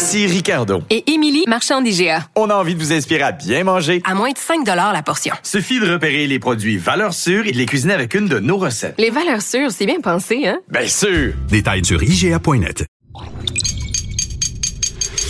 [0.00, 0.82] Ici Ricardo.
[0.88, 2.24] Et Émilie, marchand d'IGA.
[2.34, 4.00] On a envie de vous inspirer à bien manger.
[4.06, 5.34] À moins de 5 la portion.
[5.42, 8.56] Suffit de repérer les produits valeurs sûres et de les cuisiner avec une de nos
[8.56, 8.94] recettes.
[8.96, 10.58] Les valeurs sûres, c'est bien pensé, hein?
[10.70, 11.34] Bien sûr!
[11.50, 12.86] Détails sur IGA.net.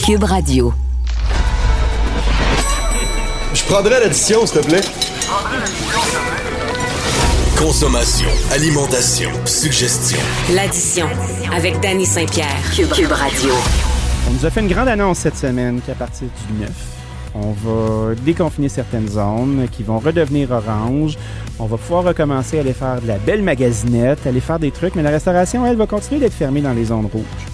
[0.07, 0.73] Cube Radio.
[3.53, 4.83] Je prendrais l'addition, s'il te plaît.
[7.59, 10.21] Consommation, alimentation, suggestion.
[10.55, 11.09] L'addition
[11.53, 12.63] avec Danny Saint-Pierre.
[12.73, 13.53] Cube, Cube Radio.
[14.29, 16.71] On nous a fait une grande annonce cette semaine qu'à partir du 9,
[17.35, 21.17] on va déconfiner certaines zones qui vont redevenir orange.
[21.59, 24.95] On va pouvoir recommencer à aller faire de la belle magasinette, aller faire des trucs,
[24.97, 27.47] mais la restauration, elle, va continuer d'être fermée dans les zones rouges.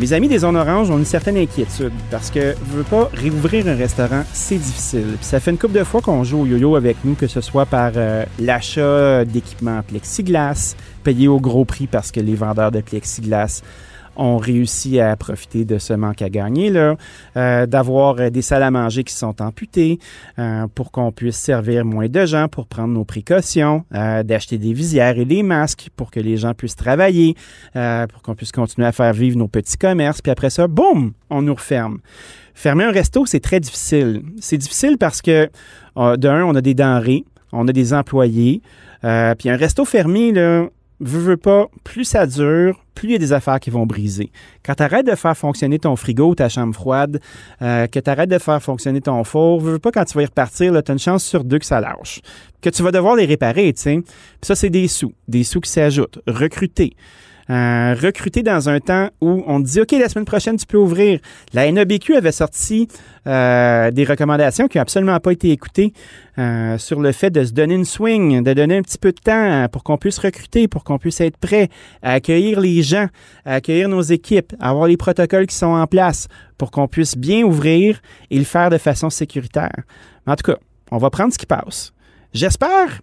[0.00, 3.68] Mes amis des zones oranges ont une certaine inquiétude parce que je veux pas réouvrir
[3.68, 5.16] un restaurant, c'est difficile.
[5.20, 7.64] Ça fait une couple de fois qu'on joue au yo-yo avec nous, que ce soit
[7.64, 10.74] par euh, l'achat d'équipements plexiglas,
[11.04, 13.62] payé au gros prix parce que les vendeurs de plexiglas
[14.16, 16.96] ont réussi à profiter de ce manque à gagner, là,
[17.36, 19.98] euh, d'avoir euh, des salles à manger qui sont amputées
[20.38, 25.18] euh, pour qu'on puisse servir moins de gens, pour prendre nos précautions, d'acheter des visières
[25.18, 27.34] et des masques pour que les gens puissent travailler,
[27.72, 30.20] pour qu'on puisse continuer à faire vivre nos petits commerces.
[30.20, 31.98] Puis après ça, boum, on nous referme.
[32.54, 34.22] Fermer un resto, c'est très difficile.
[34.40, 35.48] C'est difficile parce que,
[35.96, 38.62] d'un, on a des denrées, on a des employés,
[39.00, 40.66] puis un resto fermé, là,
[41.00, 44.30] veux, pas, plus ça dure, plus il y a des affaires qui vont briser.
[44.64, 47.20] Quand tu arrêtes de faire fonctionner ton frigo, ta chambre froide,
[47.62, 50.22] euh, que tu arrêtes de faire fonctionner ton four, veux, veux pas, quand tu vas
[50.22, 52.20] y repartir, tu as une chance sur deux que ça lâche.
[52.60, 54.00] Que tu vas devoir les réparer, tu sais.
[54.42, 55.12] ça, c'est des sous.
[55.28, 56.20] Des sous qui s'ajoutent.
[56.26, 56.94] Recruter.
[57.50, 61.20] Euh, recruter dans un temps où on dit OK, la semaine prochaine, tu peux ouvrir.
[61.52, 62.88] La NABQ avait sorti
[63.26, 65.92] euh, des recommandations qui n'ont absolument pas été écoutées
[66.38, 69.20] euh, sur le fait de se donner une swing, de donner un petit peu de
[69.20, 71.68] temps pour qu'on puisse recruter, pour qu'on puisse être prêt
[72.02, 73.08] à accueillir les gens,
[73.44, 77.16] à accueillir nos équipes, à avoir les protocoles qui sont en place pour qu'on puisse
[77.16, 78.00] bien ouvrir
[78.30, 79.82] et le faire de façon sécuritaire.
[80.26, 80.58] En tout cas,
[80.90, 81.92] on va prendre ce qui passe.
[82.32, 83.00] J'espère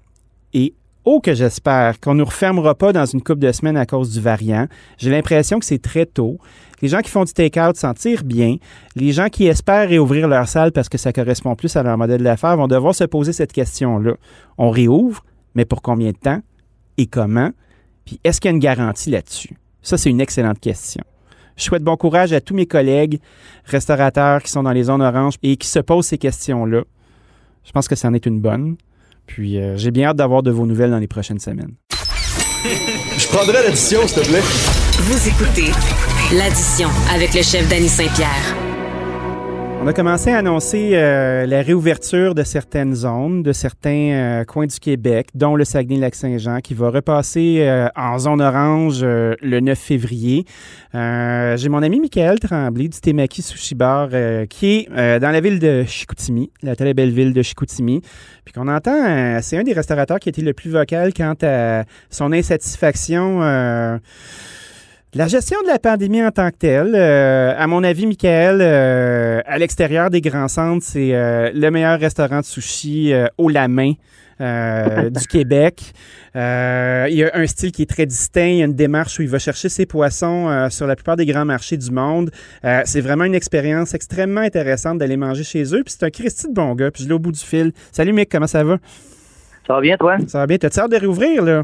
[0.53, 0.73] et
[1.03, 4.11] Oh, que j'espère qu'on ne nous refermera pas dans une couple de semaines à cause
[4.11, 4.67] du variant.
[4.99, 6.37] J'ai l'impression que c'est très tôt.
[6.83, 8.57] Les gens qui font du take-out s'en tirent bien.
[8.95, 12.21] Les gens qui espèrent réouvrir leur salle parce que ça correspond plus à leur modèle
[12.21, 14.13] d'affaires vont devoir se poser cette question-là.
[14.59, 15.23] On réouvre,
[15.55, 16.41] mais pour combien de temps
[16.97, 17.49] et comment?
[18.05, 19.57] Puis est-ce qu'il y a une garantie là-dessus?
[19.81, 21.03] Ça, c'est une excellente question.
[21.55, 23.19] Je souhaite bon courage à tous mes collègues
[23.65, 26.83] restaurateurs qui sont dans les zones oranges et qui se posent ces questions-là.
[27.63, 28.77] Je pense que ça en est une bonne.
[29.27, 31.75] Puis euh, j'ai bien hâte d'avoir de vos nouvelles dans les prochaines semaines.
[33.17, 34.41] Je prendrai l'addition, s'il te plaît.
[34.99, 35.71] Vous écoutez
[36.37, 38.70] l'addition avec le chef Danny Saint-Pierre.
[39.83, 44.67] On a commencé à annoncer euh, la réouverture de certaines zones, de certains euh, coins
[44.67, 50.45] du Québec, dont le Saguenay-Lac-Saint-Jean, qui va repasser euh, en zone orange le 9 février.
[50.93, 54.09] J'ai mon ami Michael Tremblay du Temaki Sushi Bar,
[54.51, 58.01] qui est dans la ville de Chicoutimi, la très belle ville de Chicoutimi.
[58.45, 61.85] Puis qu'on entend, c'est un des restaurateurs qui a été le plus vocal quant à
[62.11, 63.99] son insatisfaction
[65.13, 69.41] la gestion de la pandémie en tant que telle, euh, à mon avis, Michael, euh,
[69.45, 73.93] à l'extérieur des grands centres, c'est euh, le meilleur restaurant de sushi au la main
[74.39, 75.93] du Québec.
[76.33, 76.39] il
[77.13, 79.27] y a un style qui est très distinct, il y a une démarche où il
[79.27, 82.31] va chercher ses poissons sur la plupart des grands marchés du monde.
[82.85, 85.83] c'est vraiment une expérience extrêmement intéressante d'aller manger chez eux.
[85.83, 87.71] Puis c'est un Christy de bon gars, puis je l'ai au bout du fil.
[87.91, 88.77] Salut Mick, comment ça va?
[89.67, 90.17] Ça va bien, toi?
[90.27, 90.57] Ça va bien.
[90.57, 91.63] T'as-tu hâte de réouvrir, là?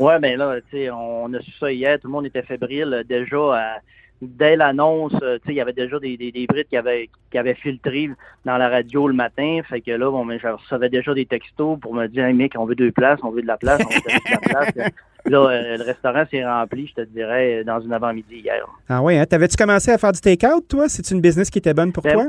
[0.00, 3.04] Ouais, ben là, tu sais, on a su ça hier, tout le monde était fébrile
[3.06, 3.80] déjà.
[4.22, 7.54] dès l'annonce, tu sais, il y avait déjà des, des, des qui avaient, qui avaient
[7.54, 8.10] filtré
[8.46, 9.60] dans la radio le matin.
[9.68, 12.54] Fait que là, bon, mais je recevais déjà des textos pour me dire, hey, mec,
[12.56, 14.92] on veut deux places, on veut de la place, on veut de la place.
[15.26, 18.64] là, euh, le restaurant s'est rempli, je te dirais, dans une avant-midi hier.
[18.88, 19.26] Ah oui, hein?
[19.26, 20.88] T'avais-tu commencé à faire du take-out, toi?
[20.88, 22.26] C'est une business qui était bonne pour ben, toi?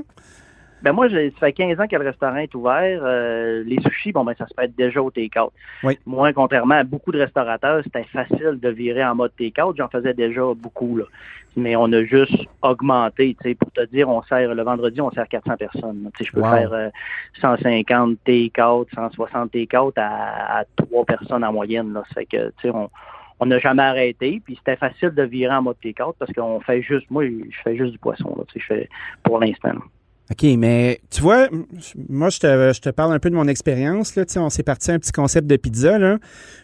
[0.84, 3.02] Ben moi, ça fait 15 ans que le restaurant est ouvert.
[3.04, 5.52] Euh, les sushis, bon ben ça se fait déjà au take-out.
[5.84, 5.98] Oui.
[6.06, 9.76] Moi, contrairement à beaucoup de restaurateurs, c'était facile de virer en mode take-out.
[9.78, 11.06] J'en faisais déjà beaucoup là.
[11.56, 15.12] Mais on a juste augmenté, tu sais, pour te dire, on sert le vendredi, on
[15.12, 16.10] sert 400 personnes.
[16.16, 16.92] Tu sais, je peux faire
[17.42, 21.92] 150 euh, take-out, 160 take-out à, à 3 personnes en moyenne.
[21.92, 22.04] Là.
[22.08, 22.90] Ça fait que, tu sais, on,
[23.42, 24.42] on n'a jamais arrêté.
[24.46, 27.76] Puis c'était facile de virer en mode T4 parce qu'on fait juste, moi, je fais
[27.76, 28.90] juste du poisson, là, tu sais, je fais
[29.24, 29.74] pour l'instant.
[30.30, 31.50] OK, mais tu vois,
[32.08, 34.16] moi, je te, je te parle un peu de mon expérience.
[34.16, 34.24] Là.
[34.38, 35.98] On s'est parti un petit concept de pizza.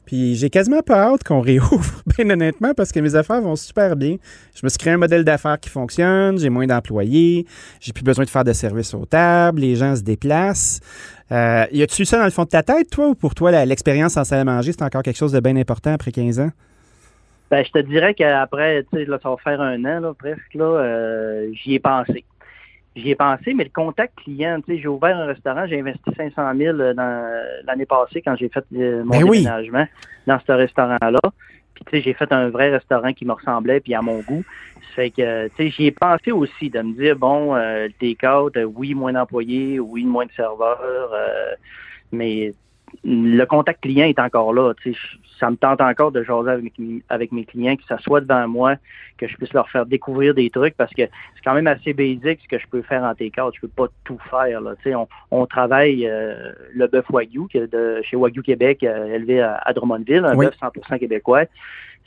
[0.06, 3.98] Puis j'ai quasiment pas hâte qu'on réouvre, bien honnêtement, parce que mes affaires vont super
[3.98, 4.16] bien.
[4.56, 7.46] Je me suis créé un modèle d'affaires qui fonctionne, j'ai moins d'employés,
[7.82, 10.80] j'ai plus besoin de faire de service aux tables, les gens se déplacent.
[11.34, 14.16] Euh, y a-tu ça dans le fond de ta tête, toi, ou pour toi, l'expérience
[14.16, 16.52] en salle à manger, c'est encore quelque chose de bien important après 15 ans?
[17.52, 21.50] Ben, je te dirais qu'après, tu sais, ça va faire un an, presque, là, euh,
[21.54, 22.24] j'y ai pensé.
[22.98, 26.10] J'y ai pensé, mais le contact client, tu sais, j'ai ouvert un restaurant, j'ai investi
[26.18, 29.38] 500 000 dans l'année passée quand j'ai fait euh, mon Ben oui.
[29.44, 29.86] déménagement
[30.26, 31.20] dans ce restaurant-là.
[31.76, 34.44] Puis, tu sais, j'ai fait un vrai restaurant qui me ressemblait puis à mon goût.
[34.76, 37.94] Ça fait que, tu sais, j'y ai pensé aussi de me dire, bon, euh, le
[37.94, 41.54] take-out, euh, oui, moins d'employés, oui, moins de serveurs, euh,
[42.12, 42.52] mais
[43.04, 44.74] le contact client est encore là.
[44.82, 46.74] Tu sais, je- ça me tente encore de jaser avec,
[47.10, 48.76] avec mes clients, que ça soit devant moi,
[49.18, 52.40] que je puisse leur faire découvrir des trucs parce que c'est quand même assez basique
[52.44, 53.54] ce que je peux faire en take-out.
[53.56, 54.62] Je peux pas tout faire.
[54.62, 54.76] Là.
[54.78, 58.84] Tu sais, on, on travaille euh, le bœuf Wagyu qui est de chez Wagyu Québec,
[58.84, 60.46] euh, élevé à, à Drummondville, un Oui.
[60.48, 61.44] bœuf 100% québécois.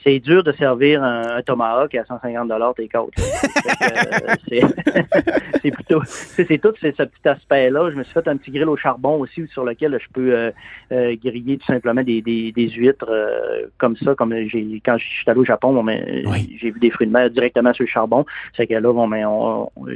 [0.02, 3.12] C'est dur de servir un, un tomahawk à 150 take-out.
[3.19, 3.25] là.
[3.25, 4.69] Fait que, euh,
[5.62, 7.91] c'est- plutôt, c'est tout c'est ce petit aspect-là.
[7.91, 10.50] Je me suis fait un petit grill au charbon aussi sur lequel je peux euh,
[10.93, 15.05] euh, griller tout simplement des, des, des huîtres euh, comme ça, comme j'ai quand je
[15.05, 16.56] suis allé au Japon, bon, ben, Oui.
[16.61, 18.25] j'ai vu des fruits de mer directement sur le charbon.
[18.56, 19.26] C'est que là, bon, ben,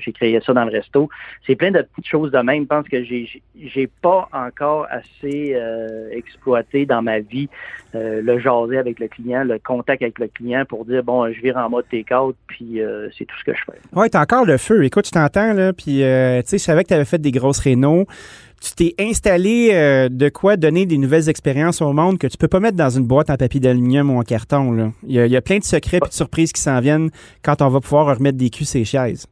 [0.05, 1.09] j'ai créé ça dans le resto.
[1.47, 2.65] C'est plein de petites choses de même.
[2.65, 3.27] Je pense que j'ai
[3.59, 5.57] j'ai- pas encore assez
[6.13, 7.49] exploité dans ma vie
[7.95, 11.57] le jaser avec le client, le contact avec le client pour dire bon, je vire
[11.57, 13.79] en mode take-out, puis euh, c'est tout ce que je fais.
[13.99, 14.85] Ouais, t'as encore le feu.
[14.85, 17.31] Écoute, je t'entends, là, puis, euh, tu sais, je savais que tu avais fait des
[17.31, 18.07] grosses rénaux.
[18.61, 22.49] Tu t'es installé euh, de quoi donner des nouvelles expériences au monde que tu peux
[22.49, 24.91] pas mettre dans une boîte en papier d'aluminium ou en carton, là.
[25.07, 27.11] Il y a, il y a plein de secrets et de surprises qui s'en viennent
[27.43, 29.27] quand on va pouvoir remettre des culs ces chaises.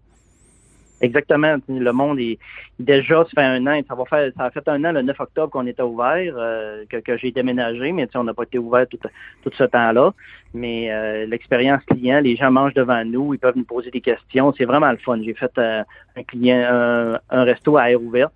[1.03, 1.57] Exactement.
[1.69, 2.39] Le monde est
[2.79, 5.19] déjà, ça fait un an, ça va faire, ça a fait un an le 9
[5.19, 8.87] octobre qu'on était ouvert, euh, que, que j'ai déménagé, mais on n'a pas été ouvert
[8.87, 8.99] tout,
[9.43, 10.13] tout ce temps-là.
[10.55, 14.55] Mais euh, l'expérience client, les gens mangent devant nous, ils peuvent nous poser des questions.
[14.57, 15.21] C'est vraiment le fun.
[15.23, 15.83] J'ai fait euh,
[16.17, 18.33] un client, un, un resto à air ouverte.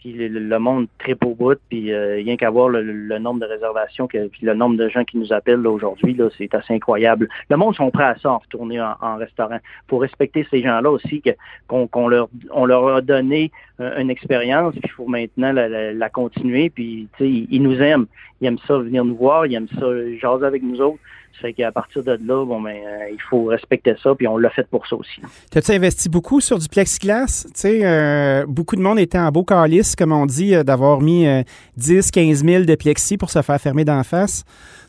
[0.00, 3.44] Puis le, monde tripe au bout, puis euh, rien qu'à voir le, le nombre de
[3.46, 7.28] réservations, que, puis le nombre de gens qui nous appellent aujourd'hui, là, c'est assez incroyable.
[7.50, 9.58] Le monde sont prêts à ça, en retourner en, en restaurant.
[9.88, 11.30] Pour respecter ces gens-là aussi, que
[11.68, 13.50] qu'on qu'on leur on leur a donné
[13.80, 16.70] euh, une expérience, puis il faut maintenant la, la- la continuer.
[16.70, 18.06] Puis ils, ils nous aiment,
[18.40, 19.86] ils aiment ça venir nous voir, ils aiment ça
[20.18, 20.98] jaser avec nous autres.
[21.40, 24.50] Fait qu'à partir de là, bon ben, euh, il faut respecter ça, puis on l'a
[24.50, 25.22] fait pour ça aussi.
[25.50, 27.44] T'as-tu investi beaucoup sur du plexiglas?
[27.46, 31.00] Tu sais, euh, beaucoup de monde était en beau calice, comme on dit, euh, d'avoir
[31.00, 31.42] mis euh,
[31.78, 34.44] 10, 15 000 de plexi pour se faire fermer d'en face.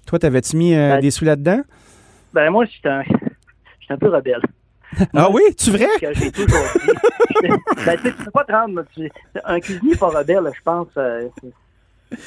[0.08, 1.62] Toi, t'avais-tu mis Ben, des sous là-dedans?
[2.34, 3.04] Ben moi, je suis un,
[3.90, 4.42] un peu rebelle.
[5.16, 5.88] Ah oui, tu vrai?
[6.02, 6.48] que j'ai toujours
[6.84, 6.92] dit.
[7.86, 8.84] ben, tu sais, tu peux pas te rendre.
[8.94, 9.10] tu-
[9.46, 10.88] un cuisinier pas rebelle, je pense,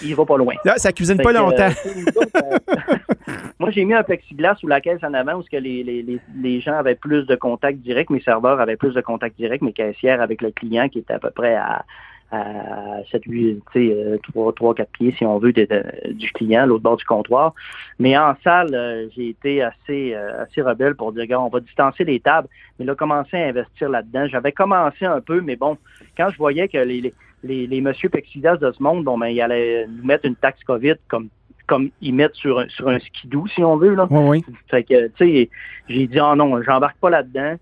[0.02, 0.54] il va pas loin.
[0.64, 1.68] Là, ça cuisine Fait pas que, longtemps.
[1.86, 5.82] euh, euh, moi, j'ai mis un plexiglas sous la caisse en avant où que les,
[5.82, 9.36] les, les, les gens avaient plus de contact direct, mes serveurs avaient plus de contact
[9.36, 11.84] direct, mes caissières avec le client qui était à peu près à,
[12.30, 16.12] à 7, 8, tu sais, euh, 3, 3, 4 pieds, si on veut, de- de-
[16.12, 17.54] du client, l'autre bord du comptoir.
[17.98, 22.04] Mais en salle, euh, j'ai été assez, euh, assez rebelle pour dire, on va distancer
[22.04, 22.48] les tables.
[22.78, 24.26] Mais là, commencer à investir là-dedans.
[24.28, 25.76] J'avais commencé un peu, mais bon,
[26.16, 27.14] quand je voyais que les, les,
[27.44, 30.62] les, les monsieur plexiglas de ce monde, bon, ben, ils allaient nous mettre une taxe
[30.64, 31.28] COVID comme
[31.66, 33.94] comme ils mettent sur un, sur un skidoo, si on veut.
[33.94, 34.06] Là.
[34.10, 34.54] Oui, oui.
[34.70, 35.50] Fait que, tu sais,
[35.88, 37.54] j'ai dit, oh non, j'embarque pas là-dedans.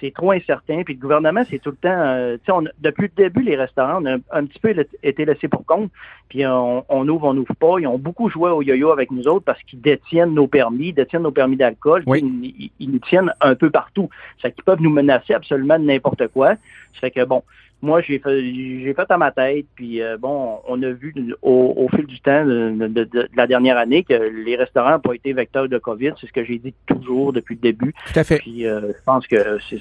[0.00, 0.82] C'est trop incertain.
[0.82, 3.56] Puis le gouvernement, c'est tout le temps, euh, tu sais, on depuis le début, les
[3.56, 5.90] restaurants, on a un, un petit peu été laissés pour compte.
[6.28, 7.78] Puis on, on ouvre, on n'ouvre pas.
[7.80, 10.92] Ils ont beaucoup joué au yo-yo avec nous autres parce qu'ils détiennent nos permis, ils
[10.94, 12.02] détiennent nos permis d'alcool.
[12.06, 12.20] Oui.
[12.22, 14.08] Ils, ils- ils nous tiennent un peu partout.
[14.40, 16.50] Ça fait qu'ils peuvent nous menacer absolument de n'importe quoi.
[16.94, 17.42] Ça fait que, bon,
[17.82, 21.74] moi, j'ai fait, j'ai fait à ma tête, puis euh, bon, on a vu au,
[21.76, 25.00] au fil du temps de, de- de- de la dernière année que les restaurants n'ont
[25.00, 26.12] pas été vecteurs de COVID.
[26.20, 27.94] C'est ce que j'ai dit toujours depuis le début.
[28.12, 28.38] Tout à fait.
[28.38, 29.80] Puis euh, je pense que c'est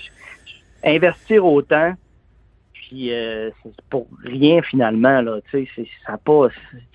[0.84, 1.94] investir autant,
[2.90, 5.38] puis euh, c'est pour rien finalement là.
[5.52, 6.48] Tu sais, c'est- ça pas.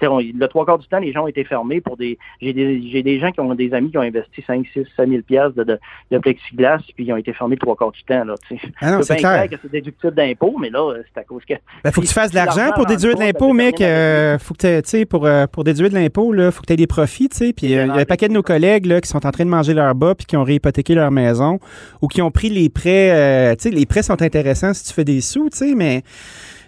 [0.03, 2.19] on- le trois quarts du temps, les gens ont été fermés pour des.
[2.43, 5.09] J'ai des j'ai des gens qui ont des amis qui ont investi 5, 6, 7
[5.09, 5.79] 000 piastres de, de,
[6.11, 8.35] de plexiglas, puis ils ont été fermés le trois quarts du temps là.
[8.49, 8.63] Tu sais.
[8.81, 9.49] Ah non, c'est clair.
[9.49, 11.55] que c'est déductible d'impôt, mais là, c'est à cause que.
[11.85, 13.81] Ben, faut que tu fasses de l'argent pour déduire de l'impôt, mec.
[13.81, 16.73] euh, faut que tu sais, pour, euh, pour déduire de l'impôt, là, faut que tu
[16.73, 17.53] aies des profits, tu sais.
[17.53, 19.45] Puis euh, il y a un paquet de nos collègues là, qui sont en train
[19.45, 21.59] de manger leur bas puis qui ont réhypothéqué leur maison
[22.03, 23.11] ou qui ont pris les prêts.
[23.13, 26.03] euh, tu sais, les prêts sont intéressants si tu fais des sous, tu sais, mais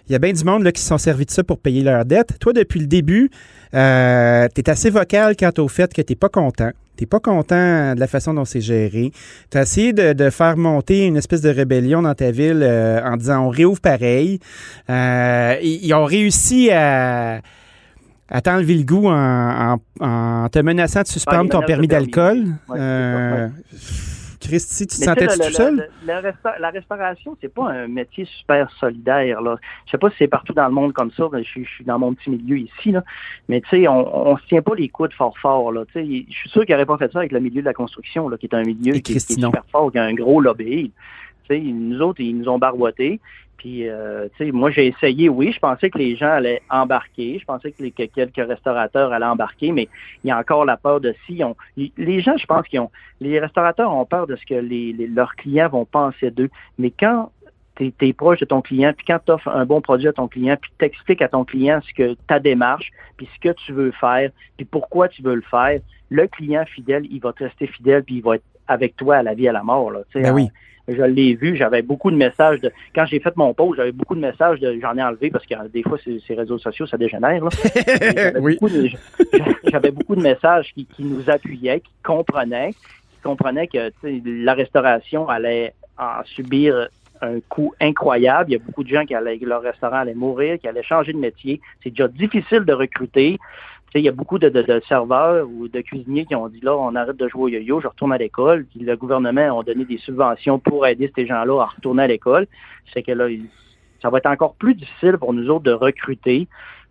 [0.09, 1.83] Il y a bien du monde là, qui se sont servis de ça pour payer
[1.83, 2.39] leurs dettes.
[2.39, 3.29] Toi, depuis le début,
[3.73, 6.71] euh, tu es assez vocal quant au fait que tu pas content.
[6.97, 9.11] Tu pas content de la façon dont c'est géré.
[9.51, 13.01] Tu as essayé de, de, faire monter une espèce de rébellion dans ta ville euh,
[13.03, 14.39] en disant on réouvre pareil.
[14.89, 17.41] Euh, ils ont réussi à,
[18.29, 22.45] à t'enlever le goût en, en, en, te menaçant de suspendre ton permis d'alcool.
[22.69, 23.49] Ouais,
[24.39, 25.75] Christy, tu te sentais tout seul?
[25.75, 29.41] le- le- la resta- la restauration, c'est pas un métier super solidaire.
[29.41, 29.57] Là.
[29.85, 31.25] Je sais pas si c'est partout dans le monde comme ça.
[31.33, 32.91] Je, suis- je suis dans mon petit milieu ici.
[32.91, 33.03] Là.
[33.49, 35.71] Mais tu sais, on, on se tient pas les coudes fort fort.
[35.71, 35.85] Là.
[35.85, 37.73] Tu sais, je suis sûr qu'ils n'auraient pas fait ça avec le milieu de la
[37.73, 40.39] construction, là, qui est un milieu Et qui, est super fort, qui a un gros
[40.41, 40.91] lobby.
[41.49, 43.19] Nous autres, ils nous ont barboité.
[43.57, 47.39] Puis, euh, tu sais, moi, j'ai essayé, oui, je pensais que les gens allaient embarquer.
[47.39, 49.89] Je pensais que, les- que quelques restaurateurs allaient embarquer, mais
[50.23, 51.55] il y a encore la peur de si on.
[51.75, 52.91] Les gens, je pense qu'ils ont.
[53.19, 56.49] Les restaurateurs ont peur de ce que les, les- leurs clients vont penser d'eux.
[56.77, 57.31] Mais quand
[57.75, 60.27] tu es, proche de ton client, puis quand tu offres un bon produit à ton
[60.27, 63.91] client, puis t'expliques à ton client ce que ta démarche, puis ce que tu veux
[63.91, 68.03] faire, puis pourquoi tu veux le faire, le client fidèle, il va te rester fidèle,
[68.03, 69.91] puis il va être avec toi à la vie, à la mort.
[69.91, 70.49] Là, Ben oui.
[70.87, 74.15] Je l'ai vu, j'avais beaucoup de messages de quand j'ai fait mon post, j'avais beaucoup
[74.15, 76.87] de messages de j'en ai enlevé parce que euh, des fois ces, ces réseaux sociaux
[76.87, 77.43] ça dégénère.
[77.43, 77.49] là.
[78.15, 78.57] J'avais oui.
[78.61, 78.89] beaucoup de-
[79.71, 85.27] j'avais beaucoup de messages qui, qui nous appuyaient, qui comprenaient, qui comprenaient que la restauration
[85.27, 86.87] allait en subir
[87.21, 88.51] un coût incroyable.
[88.51, 91.13] Il y a beaucoup de gens qui allaient, leur restaurant allait mourir, qui allaient changer
[91.13, 91.59] de métier.
[91.83, 93.37] C'est déjà difficile de recruter.
[93.99, 96.75] Il y a beaucoup de, de- de serveurs ou de cuisiniers qui ont dit là,
[96.77, 98.65] on arrête de jouer au yo-yo, je retourne à l'école.
[98.65, 102.47] Puis le gouvernement a donné des subventions pour aider ces gens-là à retourner à l'école.
[102.93, 103.27] C'est que là,
[104.01, 106.47] ça va être encore plus difficile pour nous autres de recruter.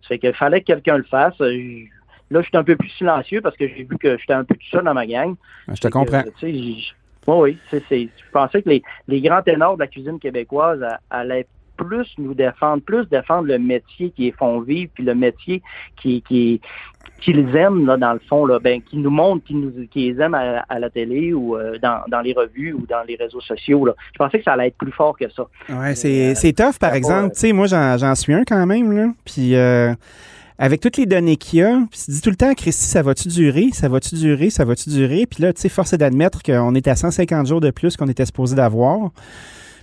[0.07, 1.39] C'est qu'il fallait que quelqu'un le fasse.
[1.39, 4.55] Là, je suis un peu plus silencieux parce que j'ai vu que j'étais un peu
[4.55, 5.35] tout seul dans ma gang.
[5.69, 6.23] Je te comprends.
[6.23, 6.93] Que, oui,
[7.27, 7.57] oui.
[7.71, 12.81] je pensais que les, les grands ténors de la cuisine québécoise allaient plus nous défendre,
[12.83, 15.61] plus défendre le métier qui est font vivre, puis le métier
[16.01, 16.59] qui, qui
[17.21, 20.21] qu'ils aiment là, dans le fond, là, ben, qui nous montrent, qui nous qui les
[20.21, 23.41] aiment à, à la télé ou euh, dans, dans les revues ou dans les réseaux
[23.41, 23.85] sociaux.
[23.85, 23.93] Là.
[24.13, 25.47] Je pensais que ça allait être plus fort que ça.
[25.69, 27.25] Ouais, c'est c'est tough, par exemple.
[27.27, 29.07] euh, Tu sais, moi, j'en j'en suis un quand même, là.
[29.25, 29.93] Puis, euh,
[30.59, 33.01] avec toutes les données qu'il y a, puis tu dis tout le temps, Christy, ça
[33.01, 33.69] va-tu durer?
[33.73, 34.49] Ça va-tu durer?
[34.51, 35.25] Ça va-tu durer?
[35.29, 38.07] Puis là, tu sais, force est d'admettre qu'on est à 150 jours de plus qu'on
[38.09, 39.11] était supposé d'avoir.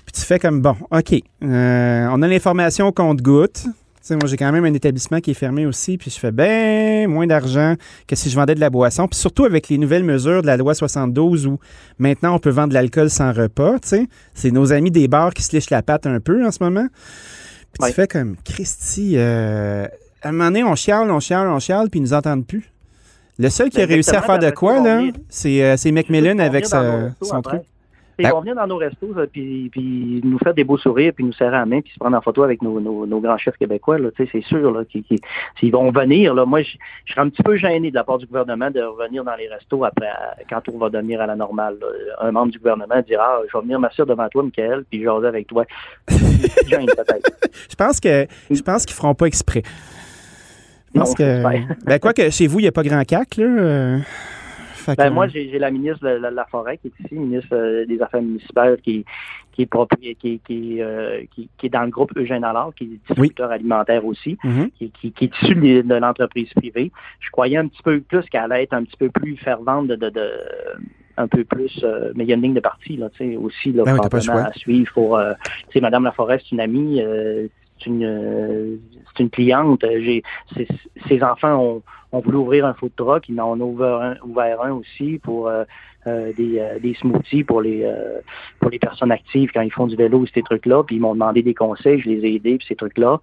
[0.04, 3.62] Puis tu fais comme, bon, OK, euh, on a l'information au compte-goutte.
[3.64, 6.30] Tu sais, moi, j'ai quand même un établissement qui est fermé aussi, puis je fais
[6.30, 7.75] ben moins d'argent
[8.06, 9.08] que si je vendais de la boisson.
[9.08, 11.58] Puis surtout avec les nouvelles mesures de la loi 72 où
[11.99, 14.06] maintenant on peut vendre de l'alcool sans repas, tu sais.
[14.34, 16.87] C'est nos amis des bars qui se lichent la patte un peu en ce moment.
[17.73, 19.87] Puis tu fais comme, Christy, euh,
[20.23, 22.70] à un moment donné, on chiale, on chiale, on chiale, puis ils nous entendent plus.
[23.38, 26.66] Le seul qui a Ben, réussi à faire de quoi, là, c'est euh, Macmillan avec
[26.66, 26.82] sa-
[27.23, 27.62] son truc.
[28.18, 31.12] Ils Ben- vont venir dans nos restos, là, puis, puis nous faire des beaux sourires,
[31.14, 33.38] puis nous serrer la main, puis se prendre en photo avec nos, nos, nos grands
[33.38, 33.99] chefs québécois.
[34.16, 36.33] C'est sûr là, qu'ils, vont venir.
[36.35, 38.80] Là, moi, je, je serais un petit peu gêné de la part du gouvernement de
[38.80, 40.09] revenir dans les restos après,
[40.49, 41.76] quand tout va devenir à la normale.
[41.80, 41.87] là.
[42.21, 45.26] Un membre du gouvernement dire Ah, je vais venir m'asseoir devant toi, Michael, puis jaser
[45.26, 45.64] avec toi.
[46.09, 47.30] Gêne, peut-être.
[47.68, 49.62] Je pense que je pense qu'ils feront pas exprès.
[50.94, 51.85] Je pense Non, que.
[51.85, 53.44] Ben, quoi que chez vous, il n'y a pas grand cac, là.
[53.44, 53.99] euh,
[54.85, 57.14] fait Ben, que- moi, j'ai j'ai la ministre de la, la Forêt qui est ici,
[57.14, 59.05] ministre euh, des Affaires municipales, qui,
[59.53, 62.85] qui, est, propri- qui, qui, euh, qui, qui est dans le groupe Eugène Allard, qui
[62.85, 64.71] est distributeur alimentaire aussi, Mhm.
[64.79, 66.91] qui, qui, qui est issu de, l'entreprise privée.
[67.21, 69.97] Je croyais un petit peu plus qu'elle allait être un petit peu plus fervente de,
[69.97, 70.31] de, de
[71.17, 73.37] un peu plus, euh, mais il y a une ligne de parti là, tu sais,
[73.37, 75.33] aussi là, Ben oui, pas à suivre pour, euh,
[75.69, 77.47] tu sais, Madame Laforêt, c'est une amie, euh,
[77.85, 78.76] c'est une, euh,
[79.17, 79.85] c'est une cliente.
[79.85, 80.23] Euh, J'ai,
[81.09, 84.62] ses, enfants ont, ont voulu ouvrir un food truck, ils en ont ouvert un, ouvert
[84.62, 85.64] un aussi pour euh,
[86.07, 87.91] des, des smoothies pour les
[88.61, 90.83] pour les personnes actives quand ils font du vélo, ces trucs-là.
[90.85, 93.21] Puis ils m'ont demandé des conseils, je les ai aidés, puis ces trucs-là.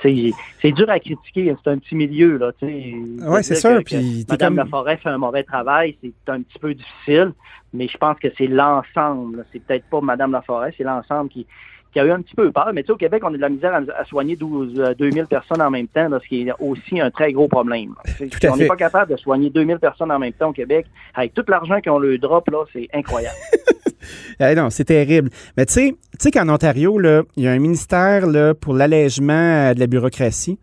[0.00, 2.52] C'est dur à critiquer, c'est un petit milieu là.
[2.62, 6.58] Ouais, c'est sûr, que- puis Madame comme- Laforêt fait un mauvais travail, c'est un petit
[6.58, 7.32] peu difficile,
[7.74, 9.44] mais je pense que c'est l'ensemble.
[9.52, 11.46] C'est peut-être pas Madame Laforêt, c'est l'ensemble qui,
[11.92, 12.70] qui a eu un petit peu peur.
[12.74, 14.94] Mais tu sais, au Québec, on a de la misère à, à soigner 12, euh,
[14.94, 17.94] 2000 personnes en même temps, là, ce qui est aussi un très gros problème.
[18.18, 20.86] Tout à on n'est pas capable de soigner 2000 personnes en même temps au Québec.
[21.14, 23.36] Avec tout l'argent qu'on le drop, là, c'est incroyable.
[24.38, 25.30] Ah non, c'est terrible.
[25.56, 27.00] Mais tu sais, qu'en Ontario,
[27.36, 30.60] il y a un ministère là, pour l'allègement euh, de la bureaucratie.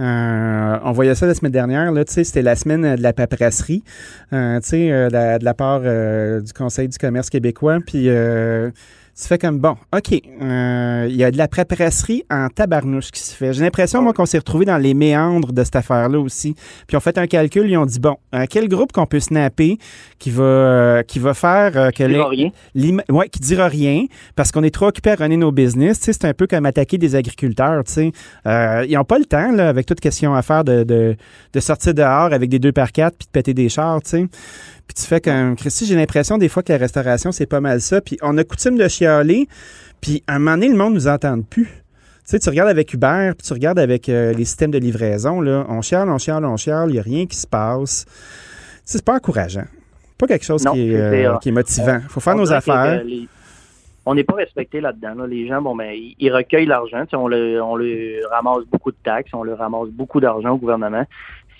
[0.00, 3.84] Euh, on voyait ça la semaine dernière, là, c'était la semaine euh, de la paperasserie,
[4.32, 7.78] euh, euh, de, la, de la part euh, du Conseil du commerce québécois.
[7.86, 8.70] Puis, euh,
[9.16, 13.20] Tu fais comme, bon, OK, euh, il y a de la préparasserie en tabarnouche qui
[13.20, 13.52] se fait.
[13.52, 16.56] J'ai l'impression, moi, qu'on s'est retrouvé dans les méandres de cette affaire-là aussi.
[16.88, 19.78] Puis on fait un calcul, ils ont dit, bon, euh, quel groupe qu'on peut snapper
[20.18, 22.02] qui va, euh, qui va faire que...
[22.02, 22.50] Qui dira rien.
[23.08, 26.00] Ouais, qui dira rien parce qu'on est trop occupé à runner nos business.
[26.00, 27.84] Tu sais, c'est un peu comme attaquer des agriculteurs.
[27.84, 28.12] Tu sais.
[28.44, 31.16] Ils n'ont pas le temps, là, avec toute question à faire, de, de,
[31.52, 34.02] de sortir dehors avec des deux par quatre puis de péter des chars.
[34.02, 34.26] Tu sais.
[34.86, 37.80] Puis tu fais comme Christy, j'ai l'impression des fois que la restauration, c'est pas mal
[37.80, 38.00] ça.
[38.00, 39.48] Puis on a coutume de chialer,
[40.00, 41.64] puis à un moment donné, le monde nous entend plus.
[41.66, 45.40] Tu sais, tu regardes avec Uber, puis tu regardes avec euh, les systèmes de livraison,
[45.42, 48.04] là, on chiale, on chiale, on chiale, il n'y a rien qui se passe.
[48.06, 48.12] Tu
[48.84, 49.64] sais, C'est pas encourageant.
[50.16, 52.00] Pas quelque chose Non, qui, est, c'est, euh, qui est motivant.
[52.08, 53.02] faut faire nos affaires.
[53.04, 53.28] les-
[54.06, 55.14] on n'est pas respecté là-dedans.
[55.14, 55.26] là.
[55.26, 57.04] Les gens, bon, ben, ils, ils recueillent l'argent.
[57.14, 61.04] On le, on le ramasse beaucoup de taxes, on le ramasse beaucoup d'argent au gouvernement.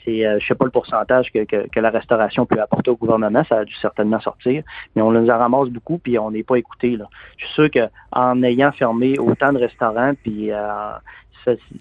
[0.04, 3.58] C'est, euh, je sais pas le pourcentage que, la restauration peut apporter au gouvernement, ça
[3.58, 4.62] a dû certainement sortir,
[4.94, 6.98] mais on nous en ramasse beaucoup, puis on n'est pas écouté.
[7.36, 10.92] Je suis sûr qu'en ayant fermé autant de restaurants, puis euh,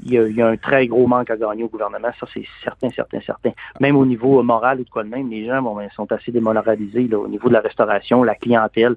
[0.03, 3.21] il y, a, un très gros manque à gagner au gouvernement, ça c'est certain, certain,
[3.21, 3.51] certain.
[3.79, 6.31] Même au niveau euh, moral ou de quoi de même, les gens ben, sont assez
[6.31, 8.95] démoralisés au niveau de la restauration, la clientèle.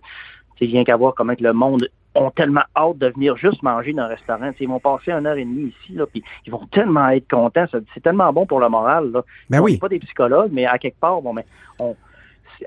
[0.59, 4.03] C'est rien qu'à voir comment le monde ont tellement hâte de venir juste manger dans
[4.03, 4.51] un restaurant.
[4.59, 7.67] Ils vont passer une heure et demie ici, là, puis ils vont tellement être contents.
[7.95, 9.13] C'est tellement bon pour le moral.
[9.13, 9.23] Là.
[9.51, 9.77] Ben oui.
[9.79, 11.45] pas des psychologues, mais à quelque part, bon, ben,
[11.79, 11.95] on,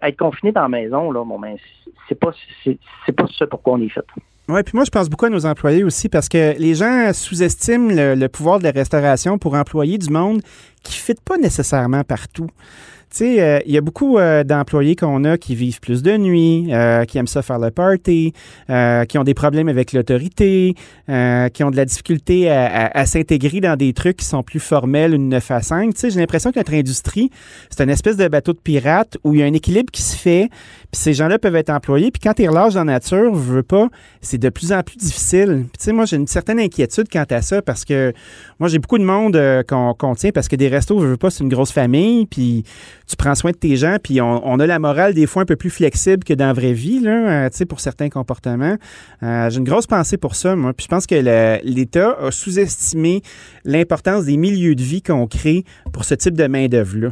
[0.02, 1.58] être confiné dans la maison, là, bon, ben,
[2.08, 2.32] c'est- pas,
[2.64, 4.06] c'est pas ce pourquoi on est fait.
[4.48, 7.90] Oui, puis moi, je pense beaucoup à nos employés aussi parce que les gens sous-estiment
[7.94, 10.42] le, le pouvoir de la restauration pour employer du monde
[10.84, 12.50] qui ne fit pas nécessairement partout.
[13.12, 16.16] Tu sais, euh, il y a beaucoup euh, d'employés qu'on a qui vivent plus de
[16.16, 18.34] nuit, euh, qui aiment ça faire le party,
[19.08, 20.76] qui ont des problèmes avec l'autorité,
[21.08, 25.30] qui ont de la difficulté à, s'intégrer dans des trucs qui sont plus formels, une
[25.30, 25.94] 9 à 5.
[25.94, 27.32] Tu sais, j'ai l'impression que notre industrie,
[27.72, 30.16] c'est une espèce de bateau de pirate où il y a un équilibre qui se
[30.16, 30.50] fait,
[30.92, 33.88] puis ces gens-là peuvent être employés, puis quand tu relâches dans la nature, veux pas,
[34.22, 35.66] c'est de plus en plus difficile.
[35.78, 38.14] Tu sais, moi, j'ai une certaine inquiétude quant à ça parce que
[38.60, 41.30] moi, j'ai beaucoup de monde qu'on qu'on tient parce que des restos, je veux pas,
[41.30, 42.64] c'est une grosse famille, puis
[43.08, 45.46] tu prends soin de tes gens, puis on, on a la morale des fois un
[45.46, 48.78] peu plus flexible que dans la vraie vie, là, euh, tu sais, pour certains comportements.
[49.24, 50.74] Euh, j'ai une grosse pensée pour ça, moi.
[50.74, 51.16] Puis je pense que
[51.64, 53.22] l'État a sous-estimé
[53.66, 57.10] l'importance des milieux de vie qu'on crée pour ce type de main-d'œuvre-là.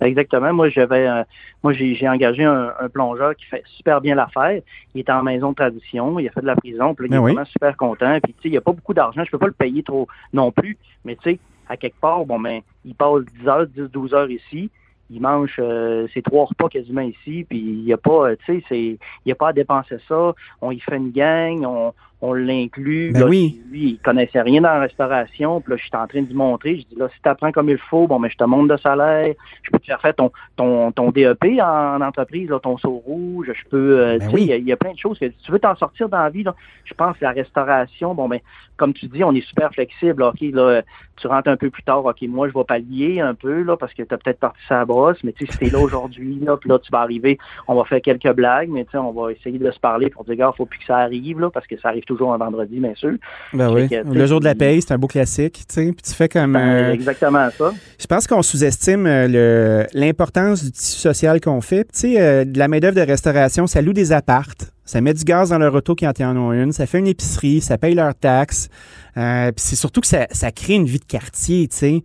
[0.00, 0.52] Exactement.
[0.52, 1.22] Moi, j'avais, euh,
[1.62, 4.62] moi, j'ai, engagé un, un plongeur qui fait super bien l'affaire.
[4.94, 7.10] Il est en maison de tradition, il a fait de la prison, puis là, il
[7.10, 7.32] Ben est oui.
[7.32, 8.18] vraiment super content.
[8.22, 10.08] Puis, tu sais, il n'y a pas beaucoup d'argent, je peux pas le payer trop
[10.32, 10.78] non plus.
[11.04, 11.38] Mais, tu sais,
[11.70, 14.70] à quelque part, bon, ben, il passe 10 heures, 10, 12 heures ici.
[15.08, 18.60] Il mange euh, ses trois repas quasiment ici, puis il n'y a pas, euh, tu
[18.68, 20.34] sais, il n'y a pas à dépenser ça.
[20.60, 23.12] On y fait une gang, on, on l'inclut.
[23.12, 23.60] Ben oui.
[23.70, 26.34] Lui, il connaissait rien dans la restauration, puis là, je suis en train de lui
[26.34, 26.76] montrer.
[26.76, 28.76] Je dis, là, si tu apprends comme il faut, bon, mais je te monte de
[28.76, 33.02] salaire, je peux te faire faire ton, ton, ton DEP en entreprise, là, ton saut
[33.06, 34.42] rouge, je peux, euh, Ben tu sais, oui.
[34.42, 36.08] il y a- il y, a plein de choses que si tu veux t'en sortir
[36.08, 36.54] dans la vie, là,
[36.84, 38.40] je pense que la restauration, bon, ben,
[38.76, 40.82] comme tu dis, on est super flexible, OK, là,
[41.16, 43.92] tu rentres un peu plus tard, OK, moi, je vais pallier un peu, là, parce
[43.94, 46.56] que tu as peut-être parti sa brosse, mais tu sais, si t'es là aujourd'hui, là,
[46.56, 49.32] puis là, tu vas arriver, on va faire quelques blagues, mais tu sais, on va
[49.32, 51.78] essayer de se parler pour dire, gars, faut plus que ça arrive, là, parce que
[51.78, 53.12] ça arrive toujours un vendredi, bien sûr.
[53.52, 53.88] Ben oui.
[53.88, 55.92] que, Le jour de la paye, c'est un beau classique, tu sais.
[55.92, 56.54] Puis tu fais comme...
[56.54, 57.72] Ben, euh, exactement ça.
[57.98, 61.84] Je pense qu'on sous-estime euh, l'importance du tissu social qu'on fait.
[61.84, 65.22] Tu sais, euh, de la main-d'œuvre de restauration, ça loue des appartes, ça met du
[65.22, 67.94] gaz dans leur auto quand ils en ont une, ça fait une épicerie, ça paye
[67.94, 68.68] leurs taxes.
[69.16, 72.02] Euh, puis c'est surtout que ça, ça crée une vie de quartier, tu sais.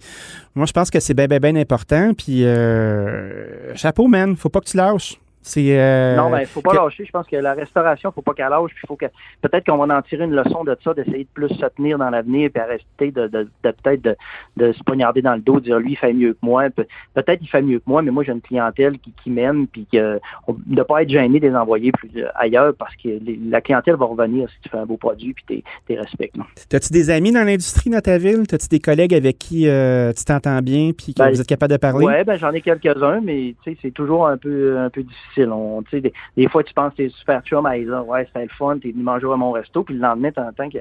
[0.54, 2.13] Moi, je pense que c'est bien, bien, bien important.
[2.13, 5.18] Puis, euh, chapeau, man, faut pas que tu lâches.
[5.48, 5.80] C'est.
[5.80, 7.06] euh, Non, ben, il faut pas que- lâcher.
[7.06, 8.72] Je pense que la restauration, faut pas qu'elle lâche.
[8.74, 9.06] Puis faut que
[9.44, 12.10] peut-être qu'on va en tirer une leçon de ça, d'essayer de plus se tenir dans
[12.10, 14.16] l'avenir, puis arrêter de, de, de peut-être de,
[14.58, 16.68] de se poignarder dans le dos, de dire lui il fait mieux que moi.
[16.72, 19.68] Pe- Peut-être il fait mieux que moi, mais moi j'ai une clientèle qui, qui m'aime,
[19.68, 23.10] puis que on- de pas être gêné de les envoyer plus euh, ailleurs, parce que
[23.10, 26.38] les- la clientèle va revenir si tu fais un beau produit, puis t'es t'es respectes.
[26.38, 26.46] là.
[26.70, 28.48] T'as-tu des amis dans l'industrie dans ta ville?
[28.48, 31.72] T'as-tu des collègues avec qui euh, tu t'entends bien puis que Ben, vous êtes capable
[31.74, 32.04] de parler?
[32.06, 35.35] Ouais, ben j'en ai quelques-uns, mais tu sais, c'est toujours un peu un peu difficile.
[35.39, 38.50] On, des, des fois, tu penses que t'es super chum à Isa, ouais, c'était le
[38.58, 40.78] fun, t'es venu manger à mon resto, puis le lendemain, t'entends que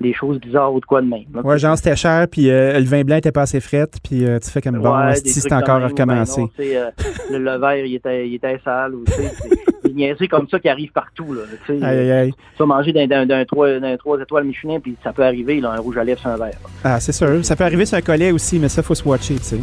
[0.00, 1.24] des choses bizarres ou de quoi de même.
[1.34, 1.40] là.
[1.42, 4.38] Ouais, genre c'était cher, puis euh, le vin blanc était pas assez fret, puis euh,
[4.38, 6.42] tu fais comme bon, Ouais, si c'est encore ben recommencé.
[6.56, 6.90] sais, euh,
[7.32, 9.04] le, le verre, il était, il était sale, ou
[9.84, 11.42] des niaiseries comme ça qui arrivent partout, là.
[11.66, 12.32] Tu sais, Aïe, aïe, aïe.
[12.32, 15.60] tu vas manger d'un, d'un, d'un, trois, d'un trois étoiles Michelin, puis ça peut arriver,
[15.60, 16.46] là, un rouge à lèvres sur un verre.
[16.62, 16.68] là.
[16.84, 17.44] Ah, c'est sûr.
[17.44, 19.56] Ça peut arriver sur un collet aussi, mais ça, faut se watcher, tu sais.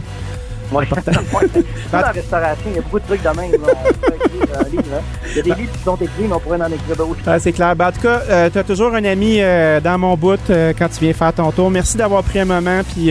[0.74, 0.84] Ouais.
[1.34, 1.48] Ouais.
[1.92, 3.52] Dans la restauration, il y a beaucoup de trucs de même,
[4.42, 5.02] Euh, hein.
[5.30, 5.56] Il y a des bah.
[5.56, 7.20] livres qui sont écrits, mais on pourrait en écrire d'autres.
[7.26, 7.76] Ah, c'est clair.
[7.76, 10.90] Ben, en tout cas, euh, tu as toujours un ami euh, dans mon bout quand
[10.90, 11.70] tu viens faire ton tour.
[11.70, 13.08] Merci d'avoir pris un moment, puis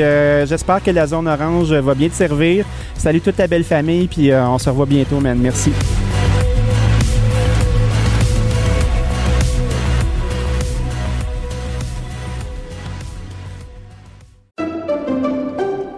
[0.47, 2.65] j'espère que la zone orange va bien te servir.
[2.97, 5.39] Salut toute ta belle famille, puis on se revoit bientôt, man.
[5.39, 5.73] Merci.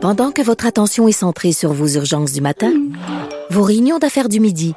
[0.08, 2.72] Pendant que votre attention est centrée sur vos urgences du matin,
[3.50, 4.76] vos réunions d'affaires du midi,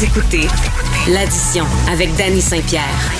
[0.00, 0.46] Vous écoutez
[1.12, 3.12] l'addition avec Danny Saint-Pierre.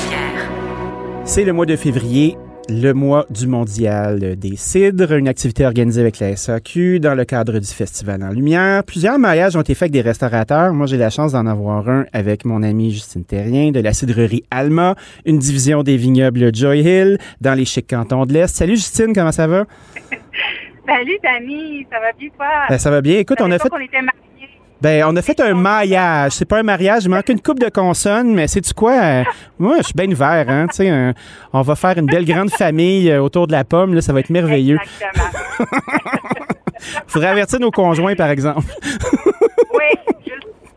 [1.25, 2.39] C'est le mois de février,
[2.71, 7.59] le mois du mondial des cidres, une activité organisée avec la SAQ dans le cadre
[7.59, 8.83] du Festival en Lumière.
[8.85, 10.73] Plusieurs mariages ont été faits avec des restaurateurs.
[10.73, 14.45] Moi, j'ai la chance d'en avoir un avec mon amie Justine Terrien de la cidrerie
[14.51, 14.95] Alma,
[15.27, 18.57] une division des vignobles Joy Hill dans les chics cantons de l'Est.
[18.57, 19.67] Salut Justine, comment ça va?
[20.87, 22.47] Salut Dani, ça va bien toi?
[22.71, 23.19] Ben, ça va bien.
[23.19, 24.30] Écoute, on a fait était mariés.
[24.83, 26.33] Ben, on a fait un maillage.
[26.33, 28.93] C'est pas un mariage, il manque une coupe de consonnes, mais c'est tu quoi?
[28.95, 29.25] Euh,
[29.59, 30.67] moi, je suis bien ouvert, hein.
[30.71, 31.13] Tu sais, un-
[31.53, 34.21] on va faire une belle grande famille euh, autour de la pomme, là, ça va
[34.21, 34.79] être merveilleux.
[34.83, 35.71] Exactement.
[37.07, 38.65] Faudrait avertir nos conjoints, par exemple.
[39.75, 40.00] oui,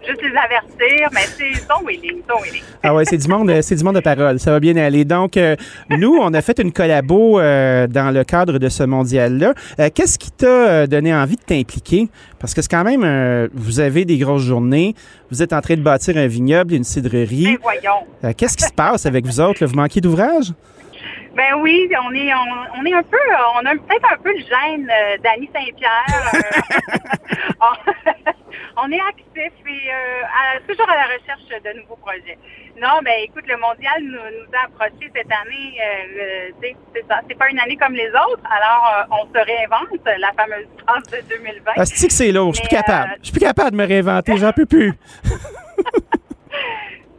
[0.08, 2.64] juste, les avertir, mais c'est son willing, son willing.
[2.84, 4.40] Ah ouais, c'est du monde, euh, c'est du monde de parole.
[4.40, 5.06] Ça va bien aller.
[5.06, 5.56] Donc, euh,
[5.90, 9.54] nous, on a fait une collabo euh, dans le cadre de ce mondial-là.
[9.80, 12.08] Euh, Qu'est-ce qui t'a donné envie de t'impliquer?
[12.40, 14.96] Parce que c'est quand même, vous avez des grosses journées.
[15.32, 17.58] Vous êtes en train de bâtir un vignoble, une Ben cidrerie.
[17.62, 18.06] voyons.
[18.24, 19.58] Euh, Qu'est-ce qui se passe avec vous autres?
[19.64, 19.68] là?
[19.68, 20.52] Vous manquez d'ouvrage?
[21.36, 23.18] Ben oui, on est on, on est un peu
[23.56, 26.32] on a peut-être un peu le gène euh, d'Annie Saint-Pierre.
[26.36, 26.98] euh,
[28.78, 32.38] on, est actif et euh, à- toujours à la recherche de nouveaux projets.
[32.80, 35.80] Non, ben écoute, le mondial nous, nous a approché cette année.
[35.82, 38.44] euh, c'est c'est pas une année comme les autres.
[38.46, 41.72] Alors euh, on se réinvente, la fameuse phrase de 2020.
[41.78, 42.54] Ah, c'est que c'est lourd?
[42.54, 43.16] Je suis plus capable.
[43.20, 44.38] Je suis plus capable de me réinventer.
[44.38, 44.94] J'en peux plus.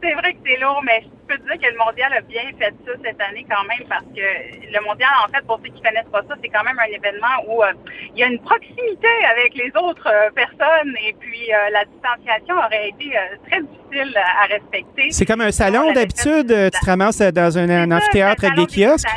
[0.05, 2.43] C'est vrai que c'est lourd, mais je peux te dire que le mondial a bien
[2.59, 5.81] fait ça cette année quand même parce que le mondial, en fait, pour ceux qui
[5.81, 7.73] connaissent pas ça, c'est quand même un événement où euh,
[8.13, 12.55] il y a une proximité avec les autres euh, personnes et puis euh, la distanciation
[12.55, 13.17] aurait été
[13.49, 15.09] très difficile à respecter.
[15.09, 16.53] C'est comme un On salon d'habitude.
[16.71, 19.07] Tu te ramasses dans un, un C'est ça, amphithéâtre avec des kiosques.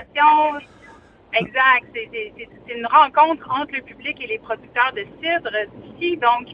[1.35, 1.85] Exact.
[1.95, 5.51] C'est- une rencontre entre le public et les producteurs de cidre
[5.99, 6.17] d'ici.
[6.19, 6.49] Donc,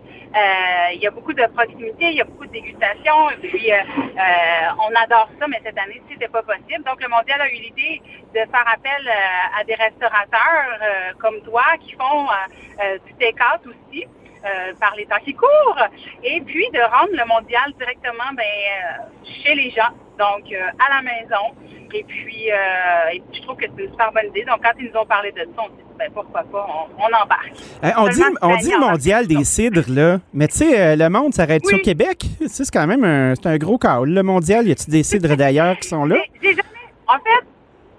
[0.92, 3.30] il y a beaucoup de proximité, il y a beaucoup de dégustation.
[3.30, 6.84] Et puis, euh, euh, on adore ça, mais cette année, c'était pas possible.
[6.84, 8.02] Donc, le Mondial a eu l'idée
[8.34, 13.14] de faire appel euh, à des restaurateurs euh, comme toi qui font euh, euh, du
[13.14, 14.06] take-out aussi.
[14.44, 15.86] Euh, par les temps qui courent,
[16.22, 20.96] et puis de rendre le mondial directement ben, euh, chez les gens, donc euh, à
[20.96, 21.54] la maison.
[21.96, 24.44] Et puis, et puis, je trouve que c'est une super bonne idée.
[24.44, 27.02] Donc, quand ils nous ont parlé de ça, on s'est dit, ben, pourquoi pas, on,
[27.02, 27.52] on embarque.
[27.96, 30.18] On dit, on dit mondial des cidres, là.
[30.32, 31.74] Mais tu sais, le monde s'arrête Oui.
[31.74, 32.24] au Québec.
[32.48, 34.00] C'est quand même un, un gros cas.
[34.04, 36.16] Le mondial, y a-tu des cidres d'ailleurs qui sont là?
[36.42, 36.62] J'ai jamais-
[37.06, 37.46] En fait,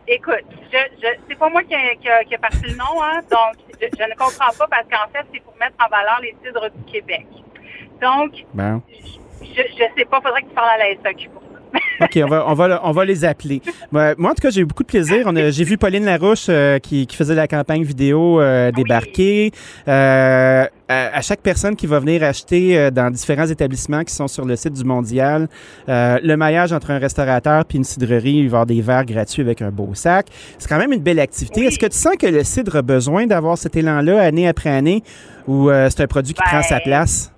[0.08, 3.02] écoute, je, je, c'est pas moi qui a, qui, a, qui a parti le nom,
[3.04, 6.20] hein, donc je, je ne comprends pas parce qu'en fait, c'est pour mettre en valeur
[6.22, 7.26] les cidres du Québec.
[8.02, 8.82] Donc, Bon.
[9.42, 11.55] je, je sais pas, faudrait que tu parles à la SAQ pour ça.
[12.02, 13.62] OK, on va, on va, on va les appeler.
[13.92, 15.24] Moi, en tout cas, j'ai eu beaucoup de plaisir.
[15.26, 19.52] On a- J'ai vu Pauline Larouche euh, qui, qui faisait la campagne vidéo euh, débarquer.
[19.88, 24.28] Euh, à, à chaque personne qui va venir acheter euh, dans différents établissements qui sont
[24.28, 25.48] sur le site du Mondial,
[25.90, 29.06] euh, le maillage entre un restaurateur puis une cidrerie, il va y avoir des verres
[29.06, 30.28] gratuits avec un beau sac.
[30.60, 31.62] C'est quand même une belle activité.
[31.62, 31.68] Oui.
[31.68, 35.02] Est-ce que tu sens que le cidre a besoin d'avoir cet élan-là année après année
[35.48, 37.32] ou euh, c'est un produit qui Ben, prend sa place?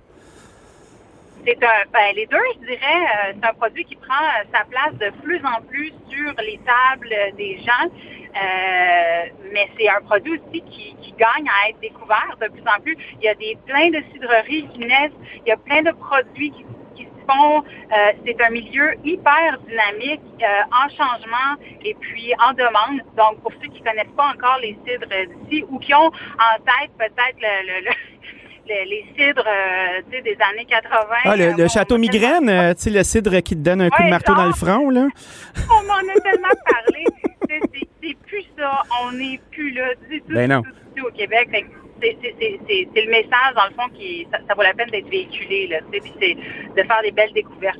[1.48, 4.92] C'est un, ben, les deux, je dirais, euh, c'est un produit qui prend sa place
[4.98, 7.88] de plus en plus sur les tables des gens.
[7.88, 12.96] Euh, mais c'est un produit aussi qui, gagne à être découvert de plus en plus.
[13.14, 15.18] Il y a des plein de cidreries qui naissent.
[15.44, 16.52] Il y a plein de produits
[16.94, 17.64] qui, se font.
[17.64, 23.00] Euh, c'est un milieu hyper dynamique, en changement et puis en demande.
[23.16, 26.92] Donc, pour ceux qui connaissent pas encore les cidres d'ici ou qui ont en tête
[26.98, 27.90] peut-être le-
[28.68, 31.06] le- les cidres euh, des années 80.
[31.24, 33.90] Ah, le, euh, le château migraine, euh, tu sais, le cidre qui te donne un
[33.90, 34.58] coup de marteau dans le genre.
[34.58, 35.06] front, là.
[35.70, 37.04] On m'en a tellement parlé.
[37.48, 37.88] C'est-
[38.26, 38.82] plus ça.
[39.04, 40.60] On n'est plus là du tout, Ben non.
[40.60, 41.48] du tout, du tout au Québec.
[42.00, 42.16] C'est
[43.04, 45.66] le message, dans le fond, qui ça, ça vaut la peine d'être véhiculé.
[45.66, 47.78] Là, c'est de faire des belles découvertes.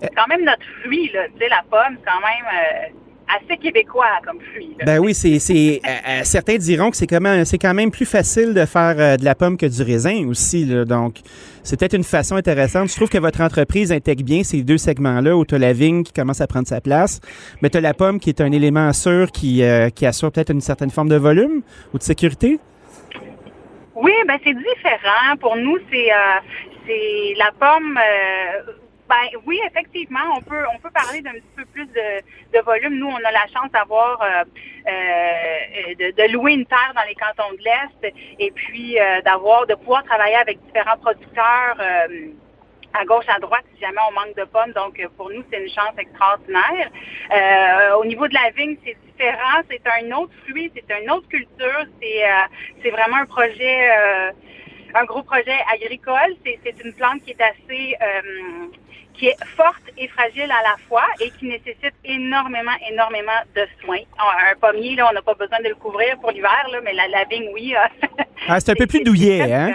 [0.00, 1.26] c'est quand même notre fruit, là.
[1.28, 2.88] Tu sais, la pomme, quand même euh,
[3.28, 4.74] assez québécois comme fruit.
[4.78, 4.84] là.
[4.86, 7.90] Ben oui, c'est, c'est euh, euh, certains diront que c'est quand même, c'est quand même
[7.90, 10.64] plus facile de faire euh, de la pomme que du raisin aussi.
[10.64, 11.16] Là, donc,
[11.62, 12.88] c'est peut-être une façon intéressante.
[12.88, 16.02] Je trouve que votre entreprise intègre bien ces deux segments-là où tu as la vigne
[16.02, 17.20] qui commence à prendre sa place,
[17.60, 20.50] mais tu as la pomme qui est un élément sûr qui, euh, qui assure peut-être
[20.50, 21.62] une certaine forme de volume
[21.92, 22.58] ou de sécurité.
[23.94, 25.36] Oui, ben c'est différent.
[25.40, 26.08] Pour nous, c'est
[26.86, 27.98] c'est la pomme.
[29.08, 32.98] Ben oui, effectivement, on peut on peut parler d'un petit peu plus de, volume.
[32.98, 34.44] Nous, on a la chance d'avoir euh,
[34.86, 39.74] euh, de, louer une terre dans les cantons de l'Est et puis euh, d'avoir de
[39.74, 41.76] pouvoir travailler avec différents producteurs.
[42.94, 44.72] à gauche, à droite, si jamais on manque de pommes.
[44.72, 46.88] Donc, pour nous, c'est une chance extraordinaire.
[47.98, 49.60] Au niveau de la vigne, c'est différent.
[49.70, 51.84] C'est un autre fruit, c'est une autre culture.
[52.00, 52.22] C'est
[52.82, 54.32] c'est vraiment un projet,
[54.94, 56.34] un gros projet agricole.
[56.44, 58.66] C'est une plante qui est assez, euh,
[59.14, 63.98] qui est forte et fragile à la fois et qui nécessite énormément, énormément de soins.
[64.18, 67.08] Un pommier, là, on n'a pas besoin de le couvrir pour l'hiver, là, mais la,
[67.08, 67.74] la vigne, oui.
[68.48, 69.74] Ah, c'est un peu plus douillet, hein?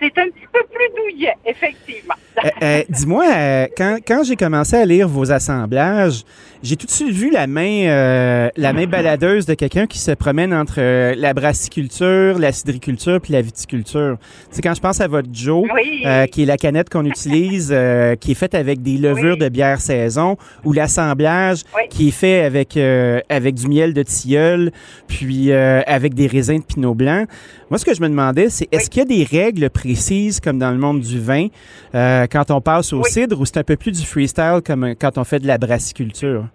[0.00, 2.14] C'est un petit peu plus douillet, effectivement.
[2.44, 6.24] Euh, euh, Dis-moi, euh, quand, quand j'ai commencé à lire vos assemblages,
[6.64, 10.10] j'ai tout de suite vu la main, euh, la main baladeuse de quelqu'un qui se
[10.12, 14.16] promène entre euh, la brassiculture, la cidriculture puis la viticulture.
[14.50, 16.02] C'est quand je pense à votre Joe, Oui.
[16.06, 19.38] euh, qui est la canette qu'on utilise, euh, qui est faite avec des levures Oui.
[19.44, 21.82] de bière saison, ou l'assemblage Oui.
[21.90, 24.72] qui est fait avec euh, avec du miel de tilleul,
[25.06, 27.26] puis euh, avec des raisins de pinot blanc.
[27.70, 30.58] Moi, ce que je me demandais, c'est est-ce qu'il y a des règles précises comme
[30.58, 31.48] dans le monde du vin
[31.94, 35.18] euh, quand on passe au cidre ou c'est un peu plus du freestyle comme quand
[35.18, 36.46] on fait de la brassiculture?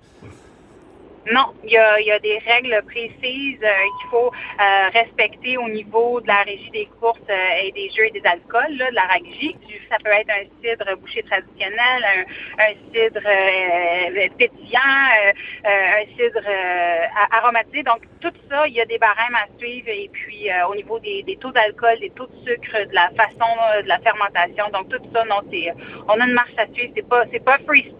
[1.31, 6.27] Non, il y a, des règles précises euh, qu'il faut euh, respecter au niveau de
[6.27, 9.55] la régie des courses euh, et des jeux et des alcools, de la RAGJ.
[9.91, 12.03] Ça peut être un cidre bouché traditionnel,
[12.57, 13.21] un, cidre
[14.37, 14.79] pétillant,
[15.65, 16.47] un cidre
[17.31, 17.83] aromatisé.
[17.83, 19.87] Donc, tout ça, il y a des barèmes à suivre.
[19.89, 23.51] Et puis, au niveau des, taux d'alcool, des taux de sucre, de la façon
[23.83, 24.65] de la fermentation.
[24.73, 25.73] Donc, tout ça, non, c'est,
[26.07, 26.91] on a une marche à suivre.
[26.95, 27.99] C'est pas, c'est pas freestyle.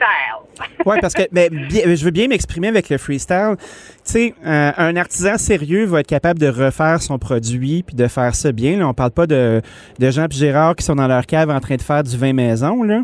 [0.86, 3.19] Oui, parce que mais, je veux bien m'exprimer avec le freestyle.
[3.26, 3.64] Tu
[4.04, 8.36] sais, euh, un artisan sérieux va être capable de refaire son produit puis de faire
[8.36, 8.78] ça bien.
[8.78, 9.62] Là, on parle pas de,
[10.00, 12.34] de Jean et Gérard qui sont dans leur cave en train de faire du vin
[12.34, 13.02] maison là,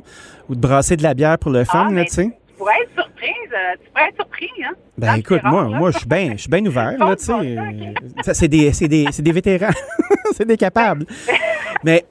[0.49, 2.25] ou de brasser de la bière pour le fun, Ah, là, tu sais.
[2.25, 3.51] Tu pourrais être surprise.
[3.53, 4.73] euh, tu pourrais être surpris, hein?
[4.97, 7.33] Ben Dans écoute, moi, moi, je suis bien, bien ouvert, là, tu sais.
[7.33, 9.73] Euh, C'est des, c'est des, c'est des vétérans,
[10.33, 11.05] c'est des capables.
[11.83, 12.03] Mais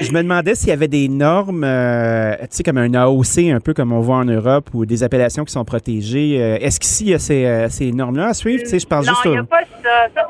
[0.00, 3.60] je me demandais s'il y avait des normes, euh, tu sais, comme un AOC, un
[3.60, 6.36] peu comme on voit en Europe, ou des appellations qui sont protégées.
[6.42, 8.62] Euh, Est-ce qu'ici, il y a ces, ces normes-là à suivre?
[8.62, 10.08] Tu sais, je pense non, juste il n'y a pas ça.
[10.14, 10.26] Ça,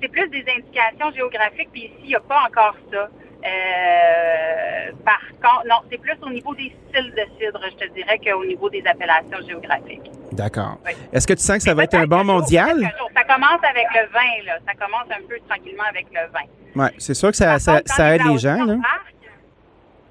[0.00, 3.08] c'est plus des indications géographiques, puis ici, il n'y a pas encore ça.
[3.44, 8.18] Euh, par contre, non, c'est plus au niveau des styles de cidre, je te dirais,
[8.18, 10.10] qu'au niveau des appellations géographiques.
[10.32, 10.78] D'accord.
[10.86, 10.92] Oui.
[11.12, 12.78] Est-ce que tu sens que ça va être un bon mondial?
[12.80, 13.10] jour.
[13.14, 14.58] Ça commence avec le vin, là.
[14.66, 16.46] Ça commence un peu tranquillement avec le vin.
[16.76, 18.76] Oui, c'est sûr que ça, ça, contre, quand ça aide les gens, là.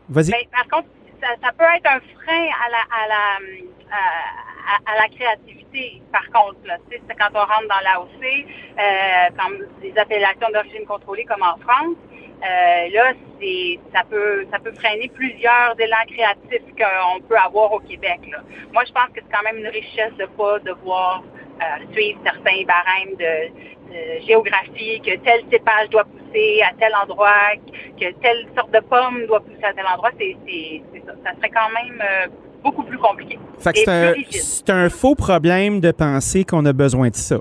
[0.10, 0.32] Vas-y.
[0.32, 0.90] Ben, par contre,
[1.22, 6.26] ça, ça peut être un frein à la, à la, à, à la créativité, par
[6.28, 6.60] contre.
[6.66, 6.78] Là.
[6.90, 8.46] C'est quand on rentre dans l'AOC,
[8.78, 11.96] euh, comme des appellations d'origine contrôlée comme en France,
[12.44, 17.80] euh, là, c'est ça peut ça peut freiner plusieurs élans créatifs qu'on peut avoir au
[17.80, 18.20] Québec.
[18.32, 18.40] Là.
[18.74, 21.24] Moi, je pense que c'est quand même une richesse de pas devoir
[21.62, 27.54] euh, suivre certains barèmes de, de géographie, que tel cépage doit pousser à tel endroit,
[28.00, 30.10] que telle sorte de pomme doit pousser à tel endroit.
[30.20, 31.14] C'est c'est- c'est ça.
[31.24, 32.28] Ça serait quand même euh,
[32.64, 33.38] beaucoup plus compliqué.
[33.60, 34.42] Fait que Et c'est un, plus rigide.
[34.42, 37.38] c'est un faux problème de penser qu'on a besoin de ça.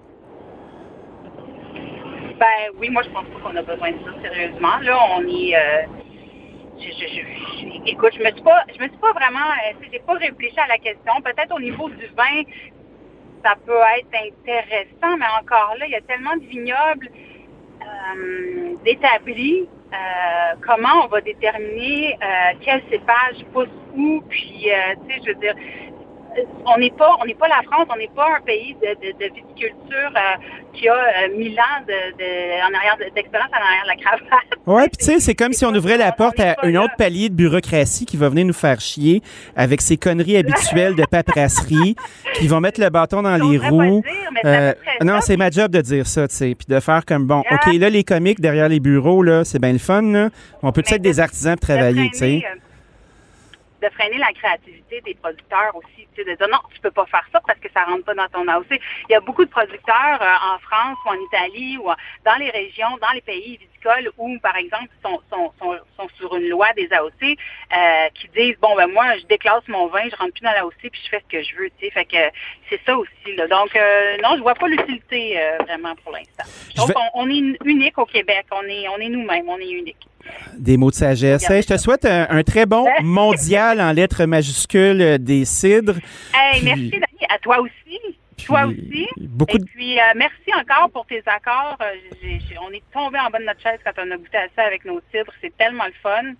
[2.42, 4.78] Ben oui, moi je pense pas qu'on a besoin de ça sérieusement.
[4.82, 5.56] Là, on est.
[5.56, 5.82] euh,
[7.86, 10.66] écoute, je me suis pas, je me suis pas vraiment, euh, j'ai pas réfléchi à
[10.68, 11.14] la question.
[11.22, 12.42] Peut-être au niveau du vin,
[13.44, 17.10] ça peut être intéressant, mais encore là, il y a tellement de vignobles
[17.82, 19.68] euh, d'établis.
[19.92, 25.40] euh, comment on va déterminer euh, quel cépage pousse où, puis tu sais, je veux
[25.40, 25.54] dire,
[26.66, 29.12] on n'est pas, on n'est pas la France, on n'est pas un pays de, de,
[29.18, 30.36] de viticulture euh,
[30.72, 33.96] qui a euh, mille ans de, de- en arrière de- d'expérience en arrière de la
[33.96, 34.48] cravate.
[34.66, 37.28] Ouais, puis tu sais, c'est comme si on ouvrait la porte à un autre palier
[37.28, 39.22] de bureaucratie qui va venir nous faire chier
[39.56, 41.96] avec ses conneries habituelles de paperasserie,
[42.34, 44.02] qui vont mettre le bâton dans les roues.
[44.02, 47.04] dire, mais Euh, non, c'est ma job de dire ça, tu sais, puis de faire
[47.04, 47.40] comme bon.
[47.50, 50.28] Ok, là les comiques derrière les bureaux là, c'est bien le fun là.
[50.62, 52.42] On peut être des de- artisans pour travailler, tu sais.
[53.82, 56.90] Euh, de freiner la créativité des producteurs aussi, tu sais, de dire non, tu peux
[56.90, 58.66] pas faire ça parce que ça rentre pas dans ton AOC.
[59.08, 61.88] Il y a beaucoup de producteurs euh, en France ou en Italie ou
[62.24, 66.34] dans les régions, dans les pays viticoles où, par exemple, sont, sont, sont, sont sur
[66.36, 70.16] une loi des AOC euh, qui disent bon ben moi je déclasse mon vin, je
[70.16, 71.90] rentre plus dans l'AOC puis je fais ce que je veux, tu sais.
[71.90, 72.16] Fait que
[72.70, 73.36] c'est ça aussi.
[73.36, 73.46] Là.
[73.48, 76.44] Donc euh, non, je vois pas l'utilité euh, vraiment pour l'instant.
[76.76, 79.70] Donc vais- on, on est unique au Québec, on est on est nous-mêmes, on est
[79.70, 79.96] unique.
[80.58, 81.48] Des mots de sagesse.
[81.50, 85.96] Hey, je te souhaite un, un très bon mondial en lettres majuscules euh, des cidres.
[86.34, 87.98] Hey, Puis- merci Dani, à toi aussi.
[88.44, 89.06] Toi aussi.
[89.18, 89.64] Beaucoup Et de...
[89.64, 91.76] puis, euh, merci encore pour tes accords.
[91.80, 94.62] Euh, on est tombé en bas de notre chaise quand on a goûté à ça
[94.64, 95.32] avec nos cidres.
[95.40, 96.32] C'est tellement le fun.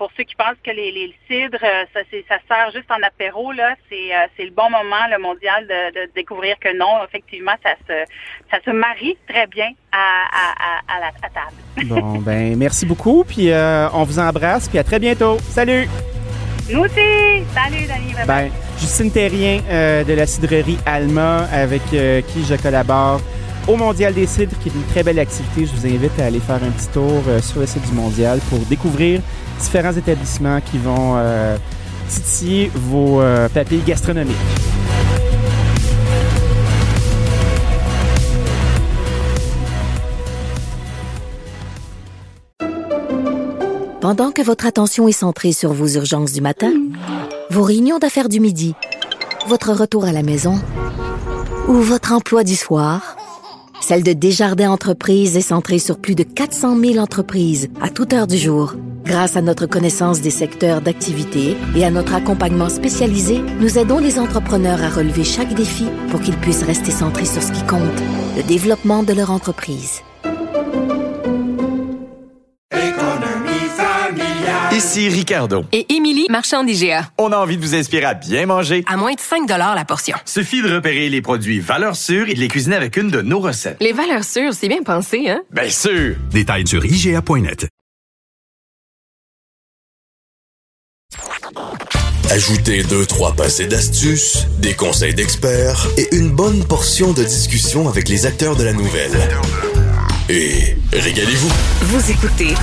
[0.00, 3.74] Pour ceux qui pensent que les, les cidres, euh, ça, sert juste en apéro, là,
[3.90, 7.74] c'est euh, c'est le bon moment, le mondial, de, de découvrir que non, effectivement, ça
[7.86, 8.10] se,
[8.50, 11.56] ça se marie très bien à, à, à, à la à table.
[11.84, 13.24] Bon, ben, merci beaucoup.
[13.24, 14.70] Puis euh, on vous embrasse.
[14.70, 15.36] Puis à très bientôt.
[15.50, 15.86] Salut!
[16.70, 17.44] Nous aussi!
[17.52, 18.14] Salut, Dani!
[18.14, 18.48] bye bye.
[18.48, 23.20] Ben, Justine Terrien euh, de la cidrerie Alma, avec euh, qui je collabore
[23.68, 25.66] au Mondial des cidres, qui est une très belle activité.
[25.66, 28.60] Je vous invite à aller faire un petit tour sur le site du Mondial pour
[28.60, 29.20] découvrir
[29.60, 31.56] différents établissements qui vont euh,
[32.08, 34.36] titiller vos euh, papilles gastronomiques.
[44.00, 46.72] Pendant que votre attention est centrée sur vos urgences du matin,
[47.50, 48.74] vos réunions d'affaires du midi,
[49.46, 50.58] votre retour à la maison
[51.68, 53.16] ou votre emploi du soir,
[53.80, 58.26] celle de Desjardins Entreprises est centrée sur plus de 400 000 entreprises à toute heure
[58.26, 58.74] du jour.
[59.04, 64.18] Grâce à notre connaissance des secteurs d'activité et à notre accompagnement spécialisé, nous aidons les
[64.18, 67.80] entrepreneurs à relever chaque défi pour qu'ils puissent rester centrés sur ce qui compte,
[68.36, 70.02] le développement de leur entreprise.
[74.72, 75.64] Ici Ricardo.
[75.72, 77.10] Et Émilie, marchand d'IGA.
[77.18, 78.82] On a envie de vous inspirer à bien manger.
[78.86, 80.16] À moins de 5 la portion.
[80.24, 83.40] Suffit de repérer les produits valeurs sûres et de les cuisiner avec une de nos
[83.40, 83.76] recettes.
[83.80, 85.42] Les valeurs sûres, c'est bien pensé, hein?
[85.50, 86.16] Bien sûr!
[86.32, 87.68] Détails sur IGA.net.
[92.30, 98.08] Ajoutez deux, trois passés d'astuces, des conseils d'experts et une bonne portion de discussion avec
[98.08, 99.10] les acteurs de la nouvelle.
[100.28, 101.48] Et régalez-vous.
[101.86, 102.54] Vous écoutez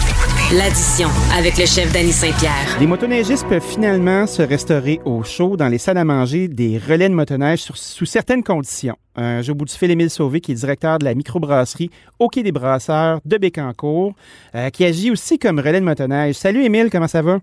[0.57, 2.77] l'addition avec le chef Danny Saint-Pierre.
[2.79, 7.09] Les motoneigistes peuvent finalement se restaurer au chaud dans les salles à manger des relais
[7.09, 8.95] de motoneige sur- sous certaines conditions.
[9.19, 12.29] Euh, J'ai au bout du fil Émile Sauvé, qui est directeur de la microbrasserie au
[12.29, 14.13] Quai des Brasseurs de Bécancour,
[14.55, 16.35] euh, qui agit aussi comme relais de motoneige.
[16.35, 17.39] Salut Émile, comment ça va?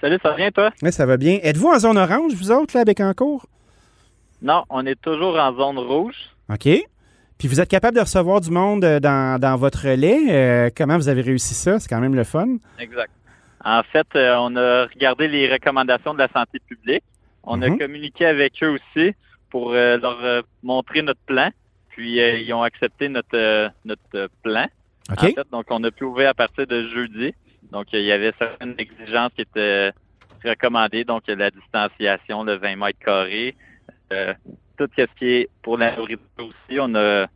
[0.00, 0.70] Salut, ça va bien, toi?
[0.82, 1.38] Oui, ça va bien.
[1.42, 3.46] Êtes-vous en zone orange, vous autres, là, à Bécancour?
[4.42, 6.14] Non, on est toujours en zone rouge.
[6.48, 6.68] OK.
[7.38, 10.18] Puis vous êtes capable de recevoir du monde euh, dans, dans votre relais.
[10.30, 11.78] Euh, comment vous avez réussi ça?
[11.78, 12.56] C'est quand même le fun.
[12.78, 13.10] Exact.
[13.64, 17.02] En fait, euh, on a regardé les recommandations de la santé publique.
[17.44, 17.78] On a Mhm.
[17.78, 19.14] communiqué avec eux aussi
[19.50, 21.50] pour euh, leur montrer notre plan.
[21.90, 24.66] Puis ils ont accepté notre notre plan.
[25.10, 25.18] OK.
[25.22, 27.34] En fait, donc on a pu ouvrir à partir de jeudi.
[27.70, 29.92] Donc il y avait certaines exigences qui étaient
[30.44, 31.04] recommandées.
[31.04, 33.54] Donc la distanciation, le 20 mètres carrés,
[34.12, 34.34] euh,
[34.76, 36.78] tout ce qui est pour la nourriture aussi.
[36.80, 37.26] On a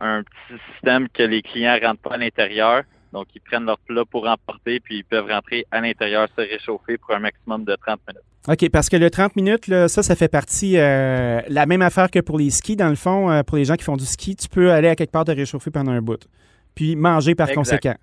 [0.00, 2.82] un petit système que les clients rentrent pas à l'intérieur.
[3.12, 6.96] Donc, ils prennent leur plat pour emporter, puis ils peuvent rentrer à l'intérieur, se réchauffer
[6.96, 8.22] pour un maximum de 30 minutes.
[8.48, 12.10] OK, parce que le 30 minutes, là, ça, ça fait partie euh, la même affaire
[12.10, 12.76] que pour les skis.
[12.76, 14.96] Dans le fond, euh, pour les gens qui font du ski, tu peux aller à
[14.96, 16.26] quelque part te réchauffer pendant un bout.
[16.74, 17.60] Puis manger par Exact.
[17.60, 17.94] conséquent.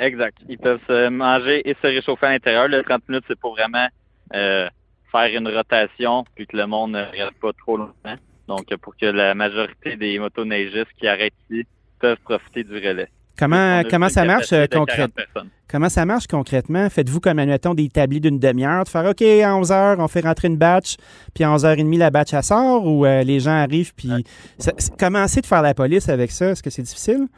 [0.00, 0.36] Exact.
[0.48, 2.68] Ils peuvent se manger et se réchauffer à l'intérieur.
[2.68, 3.86] Le 30 minutes, c'est pour vraiment
[4.34, 4.68] euh,
[5.12, 8.16] faire une rotation, puis que le monde ne reste pas trop longtemps.
[8.48, 11.66] Donc, pour que la majorité des motoneigistes qui arrêtent ici
[12.00, 13.08] peuvent profiter du relais.
[13.38, 15.42] Comment, comment ça marche euh, de 40 concrètement?
[15.68, 16.90] Comment ça marche concrètement?
[16.90, 20.20] Faites-vous comme, admettons, des établis d'une demi-heure, de faire OK, à 11 h on fait
[20.20, 20.96] rentrer une batch,
[21.34, 24.10] puis à 11h30, la batch, elle sort, ou euh, les gens arrivent, puis.
[24.98, 26.50] Comment c'est de faire la police avec ça?
[26.50, 27.28] Est-ce que c'est difficile?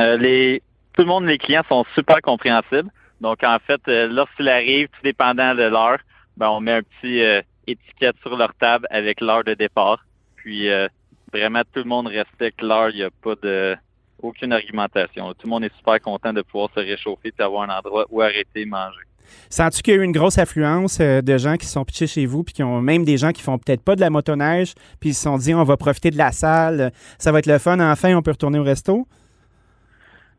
[0.00, 0.62] Euh, les,
[0.94, 2.90] tout le monde, les clients sont super compréhensibles.
[3.20, 5.98] Donc, en fait, euh, lorsqu'il arrive, tout dépendant de l'heure,
[6.36, 10.04] ben, on met un petit euh, étiquette sur leur table avec l'heure de départ.
[10.36, 10.88] Puis, euh,
[11.32, 12.90] vraiment, tout le monde respecte l'heure.
[12.90, 13.76] Il n'y a pas de
[14.20, 15.32] aucune argumentation.
[15.34, 18.20] Tout le monde est super content de pouvoir se réchauffer et avoir un endroit où
[18.20, 19.00] arrêter et manger.
[19.50, 22.44] Sens-tu qu'il y a eu une grosse affluence de gens qui sont pitchés chez vous,
[22.44, 25.14] puis qui ont même des gens qui font peut-être pas de la motoneige, puis ils
[25.14, 28.14] se sont dit on va profiter de la salle, ça va être le fun, enfin
[28.14, 29.06] on peut retourner au resto?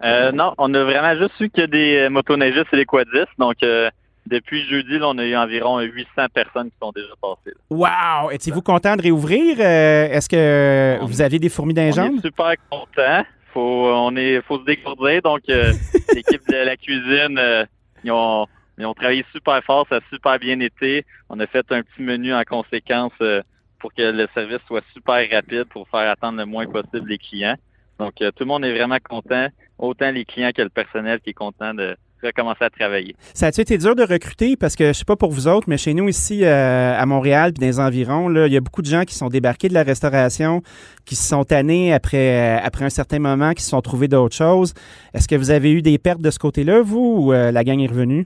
[0.03, 3.27] Euh, non, on a vraiment juste eu que des motoneigistes et des quadistes.
[3.37, 3.89] Donc, euh,
[4.25, 7.55] depuis jeudi, là, on a eu environ 800 personnes qui sont déjà passées.
[7.71, 8.21] là.
[8.23, 8.31] Wow!
[8.31, 9.57] Étiez-vous content de réouvrir?
[9.59, 12.17] Euh, Est-ce que vous aviez des fourmis dans les On jambes?
[12.17, 13.25] est super content.
[13.53, 15.21] Faut, on est, faut se décourdir.
[15.21, 15.71] Donc, euh,
[16.15, 17.65] l'équipe de la cuisine, euh,
[18.03, 18.47] ils ont,
[18.77, 21.05] Mais on travaillé super fort, ça a super bien été.
[21.29, 23.41] On a fait un petit menu en conséquence euh,
[23.79, 27.55] pour que le service soit super rapide pour faire attendre le moins possible les clients.
[27.99, 29.47] Donc, euh, tout le monde est vraiment content,
[29.83, 33.15] autant les clients que le personnel qui est content de recommencer à travailler.
[33.33, 34.55] Ça a-tu été dur de recruter?
[34.55, 37.51] Parce que je sais pas pour vous autres, mais chez nous ici euh, à Montréal
[37.51, 39.73] puis dans les environs, là, il y a beaucoup de gens qui sont débarqués de
[39.73, 40.61] la restauration,
[41.05, 44.73] qui se sont tannés après, après un certain moment, qui se sont trouvés d'autres choses.
[45.13, 47.87] Est-ce que vous avez eu des pertes de ce côté-là, vous, ou la gang est
[47.87, 48.25] revenue?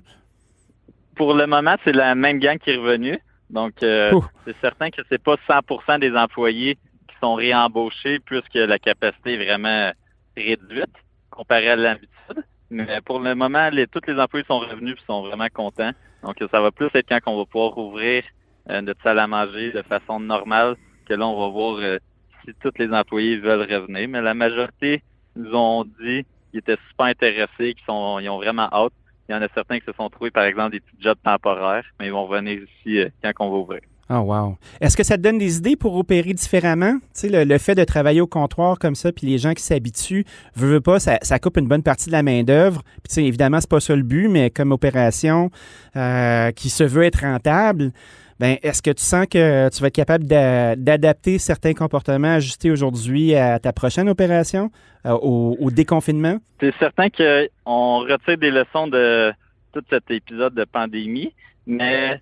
[1.16, 3.18] Pour le moment, c'est la même gang qui est revenue.
[3.50, 4.12] Donc, euh,
[4.46, 6.76] c'est certain que c'est pas 100% des employés
[7.08, 9.92] qui sont réembauchés puisque la capacité est vraiment
[10.36, 10.94] réduite
[11.38, 12.44] comparée à l'habitude.
[12.70, 15.92] Mais pour le moment, les, tous les employés sont revenus et sont vraiment contents.
[16.24, 18.24] Donc, ça va plus être quand on va pouvoir ouvrir
[18.70, 20.76] euh, notre salle à manger de façon normale
[21.06, 21.98] que là, on va voir euh,
[22.44, 24.10] si tous les employés veulent revenir.
[24.10, 25.02] Mais la majorité
[25.36, 28.94] nous ont dit qu'ils étaient super intéressés, qu'ils sont, ils ont vraiment hâte.
[29.30, 31.86] Il y en a certains qui se sont trouvés, par exemple, des petits jobs temporaires,
[32.00, 33.82] mais ils vont venir ici euh, quand on va ouvrir.
[34.10, 34.58] Oh wow.
[34.80, 36.94] Est-ce que ça te donne des idées pour opérer différemment?
[37.14, 40.26] Tu sais, le, fait de travailler au comptoir comme ça, puis les gens qui s'habituent,
[40.56, 42.84] veut, veut pas, ça, ça, coupe une bonne partie de la main-d'œuvre.
[42.84, 45.52] Puis tu sais, évidemment, c'est pas ça le but, mais comme opération
[45.98, 47.92] euh, qui se veut être rentable,
[48.40, 53.34] ben, est-ce que tu sens que tu vas être capable d'adapter certains comportements ajustés aujourd'hui
[53.36, 54.70] à ta prochaine opération,
[55.06, 56.38] euh, au, déconfinement?
[56.60, 59.34] C'est certain qu'on retire des leçons de
[59.74, 61.34] tout cet épisode de pandémie,
[61.66, 62.22] mais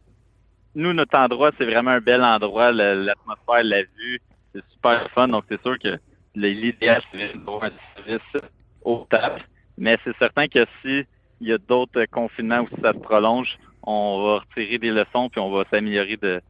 [0.75, 2.71] nous, notre endroit, c'est vraiment un bel endroit.
[2.71, 4.19] L'atmosphère, la vue,
[4.53, 5.29] c'est super fun.
[5.29, 5.97] Donc, c'est sûr que
[6.35, 8.43] l'idéal, c'est d'avoir un service
[8.83, 9.41] au table.
[9.77, 11.05] Mais c'est certain que s'il
[11.41, 15.51] y a d'autres confinements où ça se prolonge, on va retirer des leçons puis on
[15.51, 16.41] va s'améliorer de,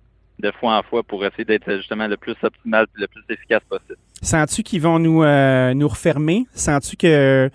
[0.60, 3.98] fois en fois pour essayer d'être justement le plus optimal le plus efficace possible.
[4.22, 6.46] Sens-tu qu'ils vont nous, euh, nous refermer?
[6.54, 7.50] Sens-tu que.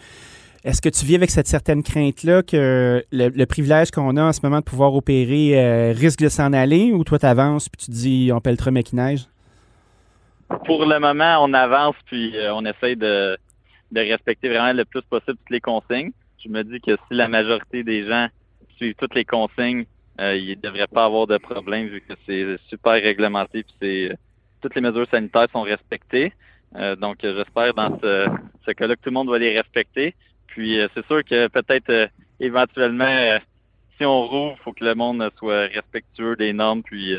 [0.63, 4.41] Est-ce que tu vis avec cette certaine crainte-là que le, privilège qu'on a en ce
[4.43, 7.87] moment de pouvoir opérer euh, risque de s'en aller ou toi tu avances puis tu
[7.87, 9.25] te dis on pèlera neige?
[10.67, 13.39] Pour le moment, on avance puis euh, on essaye de,
[13.91, 16.13] de respecter vraiment le plus possible toutes les consignes.
[16.45, 18.29] Je me dis que si la majorité des gens
[18.77, 19.87] suivent toutes les consignes,
[20.21, 24.17] euh, il ne devrait pas avoir de problème vu que c'est super réglementé puis c'est
[24.61, 26.35] toutes les mesures sanitaires sont respectées.
[26.77, 28.27] Euh, donc j'espère dans ce,
[28.67, 30.15] ce cas-là que tout le monde va les respecter.
[30.51, 33.39] Puis euh, c'est sûr que peut-être éventuellement,
[33.99, 36.83] si on rouvre, il faut que le monde soit respectueux des normes.
[36.83, 37.17] Puis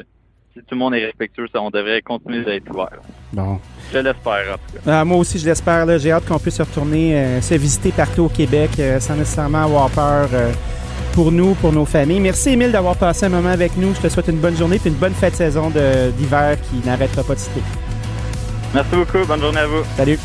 [0.53, 2.99] si tout le monde est respectueux, ça, on devrait continuer d'être ouvert.
[3.33, 3.59] Bon.
[3.93, 4.99] Je l'espère, en tout cas.
[4.99, 5.99] Ah, moi aussi, je l'espère.
[5.99, 10.29] J'ai hâte qu'on puisse retourner se visiter partout au Québec sans nécessairement avoir peur
[11.13, 12.19] pour nous, pour nos familles.
[12.19, 13.93] Merci, Émile, d'avoir passé un moment avec nous.
[13.95, 17.35] Je te souhaite une bonne journée et une bonne fête saison d'hiver qui n'arrêtera pas
[17.35, 17.61] de citer.
[18.73, 19.25] Merci beaucoup.
[19.25, 19.83] Bonne journée à vous.
[19.97, 20.17] Salut.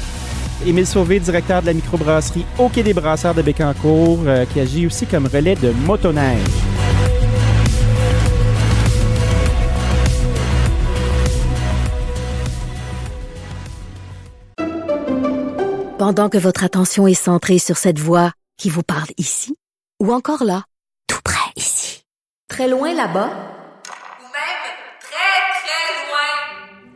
[0.64, 4.86] Émile Sauvé, directeur de la microbrasserie au Quai des Brasseurs de Bécancourt, euh, qui agit
[4.86, 6.40] aussi comme relais de motoneige.
[15.98, 19.56] Pendant que votre attention est centrée sur cette voix qui vous parle ici,
[19.98, 20.62] ou encore là,
[21.08, 22.04] tout près ici.
[22.48, 23.28] Très loin là-bas.
[23.28, 24.62] Ou même
[25.00, 26.95] très, très loin.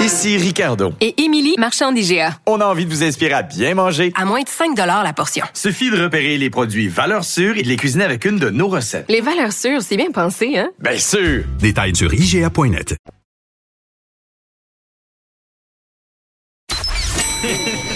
[0.00, 0.94] Ici Ricardo.
[1.02, 2.38] Et Émilie, marchand d'IGA.
[2.46, 4.12] On a envie de vous inspirer à bien manger.
[4.16, 5.44] À moins de 5 la portion.
[5.52, 8.68] Suffit de repérer les produits valeurs sûres et de les cuisiner avec une de nos
[8.68, 9.04] recettes.
[9.10, 10.70] Les valeurs sûres, c'est bien pensé, hein?
[10.78, 11.44] Bien sûr!
[11.58, 12.96] Détails sur IGA.net.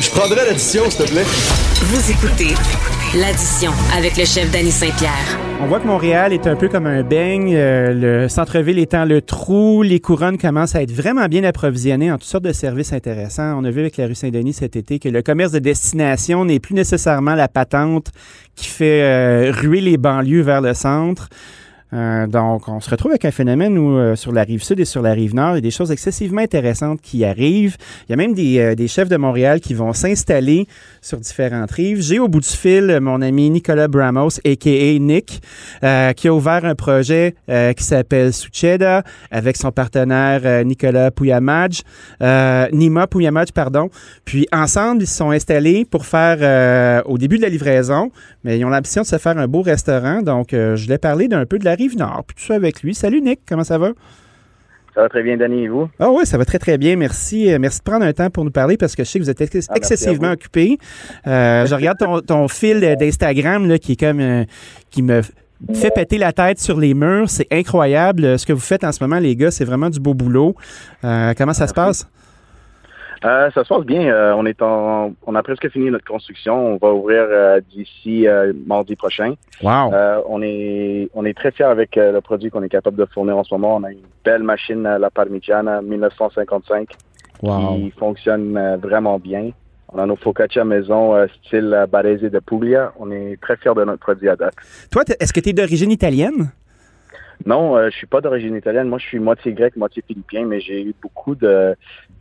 [0.01, 1.25] Je prendrais l'addition, s'il te plaît.
[1.25, 2.55] Vous écoutez
[3.21, 5.39] L'addition avec le chef Danny Saint-Pierre.
[5.61, 7.95] On voit que Montréal est un peu comme un beigne, euh,
[8.25, 12.29] le centre-ville étant le trou, les couronnes commencent à être vraiment bien approvisionnées en toutes
[12.29, 13.57] sortes de services intéressants.
[13.57, 16.59] On a vu avec la rue Saint-Denis cet été que le commerce de destination n'est
[16.59, 18.11] plus nécessairement la patente
[18.57, 21.29] qui fait euh, ruer les banlieues vers le centre.
[21.95, 24.85] Euh, donc, on se retrouve avec un phénomène où, euh, sur la rive sud et
[24.85, 27.77] sur la rive nord, il y a des choses excessivement intéressantes qui arrivent.
[28.09, 30.67] Il y a même des, euh, chefs de Montréal qui vont s'installer
[31.01, 32.03] sur différentes rives.
[32.03, 34.99] J'ai au bout du fil mon ami Nicolas Bramos, a.k.a.
[34.99, 35.41] Nick,
[36.17, 41.83] qui a ouvert un projet qui s'appelle Sucheda avec son partenaire Nicolas Pouyamadj,
[42.73, 43.91] Nima Pouyamadj, pardon.
[44.25, 48.11] Puis, ensemble, ils se sont installés pour faire, au début de la livraison,
[48.45, 50.23] mais ils ont l'ambition de se faire un beau restaurant.
[50.23, 52.95] Donc, je voulais parler d'un peu de la rive nord, puis tout ça avec lui.
[52.95, 53.91] Salut Nick, comment ça va?
[54.95, 55.89] Ça va très bien, Danny, et vous?
[55.99, 56.95] Ah oui, ça va très, très bien.
[56.95, 57.53] Merci.
[57.53, 59.31] Euh, merci de prendre un temps pour nous parler parce que je sais que vous
[59.31, 60.79] êtes ex- Ah, excessivement occupé.
[61.27, 64.45] Euh, je regarde ton, ton fil d'Instagram qui est comme euh,
[64.91, 65.23] qui me
[65.75, 67.29] fait péter la tête sur les murs.
[67.29, 68.39] C'est incroyable.
[68.39, 70.55] Ce que vous faites en ce moment, les gars, c'est vraiment du beau boulot.
[71.03, 72.07] Euh, comment ça se passe?
[73.25, 74.03] Euh, ça se passe bien.
[74.13, 76.75] Euh, on est en, on a presque fini notre construction.
[76.75, 79.35] On va ouvrir euh, d'ici euh, mardi prochain.
[79.63, 79.93] Wow.
[79.95, 83.07] Euh, on est, on est très fiers avec euh, le produit qu'on est capable de
[83.07, 83.77] fournir en ce moment.
[83.77, 86.89] On a une belle machine, la Parmigiana 1955,
[87.43, 87.75] Wow.
[87.77, 89.51] qui fonctionne vraiment bien.
[89.93, 92.93] On a nos focaccia maison euh, style Barese de Puglia.
[92.99, 94.55] On est très fiers de notre produit à date.
[94.91, 96.51] Toi, est-ce que tu es d'origine italienne?
[97.47, 98.89] Non, euh, je suis pas d'origine italienne.
[98.89, 101.77] Moi, je suis moitié grec, moitié philippien, mais j'ai eu beaucoup de,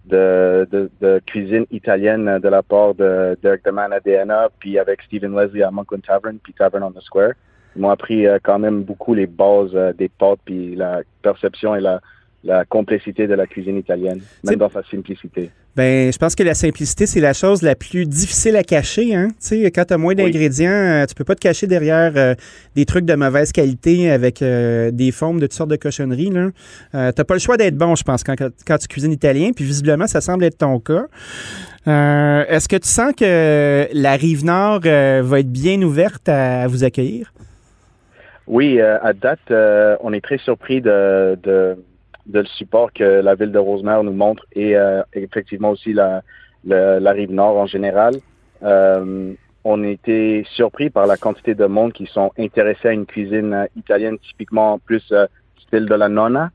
[0.06, 5.02] de, de, de cuisine italienne de la part de Derek DeMan à DNA, puis avec
[5.04, 7.34] Stephen Leslie à Monkland Tavern, puis Tavern on the Square.
[7.76, 11.76] Ils m'ont appris euh, quand même beaucoup les bases euh, des pâtes, puis la perception
[11.76, 12.02] et la,
[12.44, 15.50] la complexité de la cuisine italienne, même dans sa simplicité.
[15.76, 19.16] Ben, je pense que la simplicité, c'est la chose la plus difficile à cacher.
[19.16, 19.30] Hein?
[19.30, 22.36] Tu sais, quand tu as moins d'ingrédients, euh, tu peux pas te cacher derrière euh,
[22.76, 26.30] des trucs de mauvaise qualité avec euh, des formes de toutes sortes de cochonneries.
[26.30, 26.42] Tu
[26.94, 28.36] n'as pas le choix d'être bon, je pense, quand,
[28.68, 29.50] quand tu cuisines italien.
[29.56, 31.06] Puis visiblement, ça semble être ton cas.
[31.88, 36.68] Euh, Est-ce que tu sens que la rive nord va être bien ouverte à, à
[36.68, 37.34] vous accueillir?
[38.46, 39.40] Oui, à date,
[40.02, 41.78] on est très surpris de, de,
[42.26, 46.22] de le support que la ville de Rosemère nous montre et euh, effectivement aussi la,
[46.66, 48.16] la, la rive nord en général.
[48.64, 49.34] Euh,
[49.66, 53.54] on a été surpris par la quantité de monde qui sont intéressés à une cuisine
[53.54, 55.26] euh, italienne typiquement plus euh,
[55.68, 56.52] style de la nonna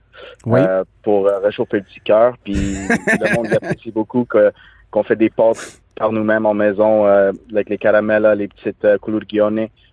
[0.46, 0.60] Oui.
[0.60, 2.36] euh, pour réchauffer le petit cœur.
[2.44, 4.52] Puis le monde apprécie beaucoup que
[4.90, 8.96] qu'on fait des pâtes par nous-mêmes en maison euh, avec les caramels, les petites euh.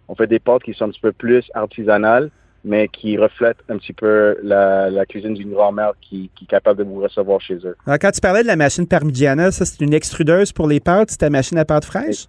[0.07, 2.29] On fait des pâtes qui sont un petit peu plus artisanales,
[2.65, 6.79] mais qui reflètent un petit peu la, la cuisine d'une grand-mère qui, qui est capable
[6.79, 7.75] de vous recevoir chez eux.
[7.85, 11.11] Alors, quand tu parlais de la machine Parmigiana, ça, c'est une extrudeuse pour les pâtes?
[11.11, 12.25] C'est ta machine à pâte fraîche?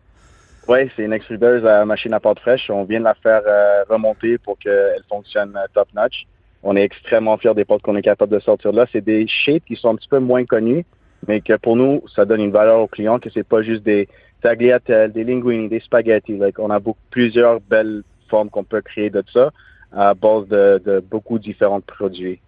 [0.69, 2.69] Oui, c'est une extrudeuse à machine à pâte fraîche.
[2.69, 6.27] On vient de la faire euh, remonter pour qu'elle fonctionne euh, top-notch.
[6.63, 8.85] On est extrêmement fiers des pâtes qu'on est capable de sortir là.
[8.93, 10.85] C'est des shapes qui sont un petit peu moins connus,
[11.27, 14.07] mais que pour nous, ça donne une valeur aux clients, que c'est pas juste des
[14.43, 16.37] tagliatelles, des linguini, des spaghettis.
[16.37, 19.51] Like, on a beaucoup, plusieurs belles formes qu'on peut créer de ça
[19.97, 22.41] à base de, de beaucoup différents produits.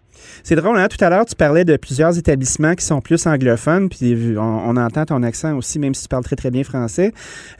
[0.43, 0.87] C'est drôle, hein?
[0.87, 4.77] Tout à l'heure, tu parlais de plusieurs établissements qui sont plus anglophones, puis on, on
[4.77, 7.11] entend ton accent aussi, même si tu parles très, très bien français.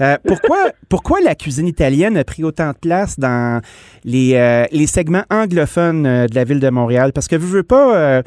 [0.01, 3.61] Euh, pourquoi, pourquoi la cuisine italienne a pris autant de place dans
[4.03, 7.13] les, euh, les segments anglophones euh, de la ville de Montréal?
[7.13, 8.21] Parce que, veux, veux pas, euh,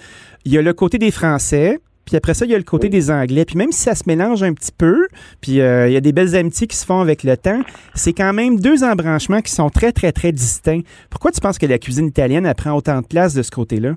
[0.44, 1.78] il y a le côté des Français,
[2.12, 3.46] puis après ça, il y a le côté des Anglais.
[3.46, 5.08] Puis même si ça se mélange un petit peu,
[5.40, 7.62] puis euh, il y a des belles amitiés qui se font avec le temps,
[7.94, 10.82] c'est quand même deux embranchements qui sont très, très, très distincts.
[11.08, 13.94] Pourquoi tu penses que la cuisine italienne elle prend autant de place de ce côté-là?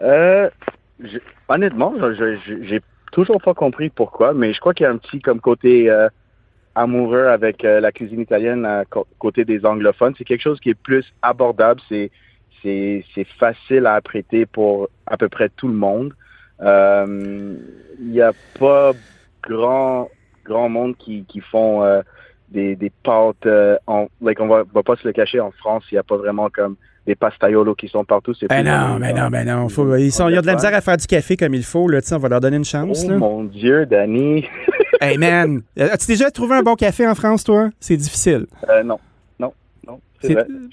[0.00, 0.48] Euh,
[1.02, 1.94] je- honnêtement,
[2.68, 5.90] j'ai toujours pas compris pourquoi, mais je crois qu'il y a un petit comme côté
[5.90, 6.08] euh,
[6.76, 8.84] amoureux avec euh, la cuisine italienne à
[9.18, 10.14] côté des anglophones.
[10.16, 12.12] C'est quelque chose qui est plus abordable, c'est
[12.62, 16.14] c'est facile à apprêter pour à peu près tout le monde.
[16.62, 17.54] Euh,
[18.00, 18.92] Il n'y a pas
[19.48, 20.08] grand
[20.44, 22.02] grand monde qui qui font euh,
[22.50, 25.84] des, des pâtes euh, en like on va, va pas se le cacher en France,
[25.90, 28.32] il n'y a pas vraiment comme des pastaiolos qui sont partout.
[28.34, 29.68] C'est Ben non, un- ben non, ben non.
[29.68, 31.88] Faut, ils, sont, ils ont de la misère à faire du café comme il faut.
[31.88, 33.02] Là, on va leur donner une chance.
[33.06, 33.16] Oh là.
[33.16, 34.46] mon Dieu, Danny.
[35.00, 37.70] Hey man, as-tu déjà trouvé un bon café en France, toi?
[37.80, 38.46] C'est difficile.
[38.68, 39.00] Euh, non,
[39.40, 39.52] non,
[39.84, 40.00] non.
[40.11, 40.11] C'est C'est- vrai.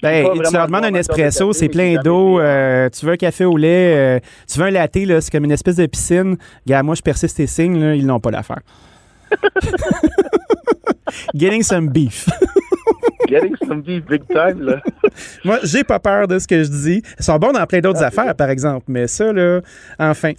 [0.02, 2.40] Ben, tu leur demandes un espresso, c'est plein d'eau.
[2.40, 4.20] euh, tu veux un café au lait, euh,
[4.50, 6.36] tu veux un latte, là, c'est comme une espèce de piscine.
[6.66, 8.60] Gars, moi, je persiste et signe, là, ils n'ont pas l'affaire.
[11.34, 12.28] Getting some beef.
[13.30, 14.80] Getting some beef big time, là.
[15.44, 17.02] Moi, j'ai pas peur de ce que je dis.
[17.18, 19.60] Ils sont bons dans plein d'autres affaires, par exemple, mais ça, là,
[19.98, 20.32] enfin.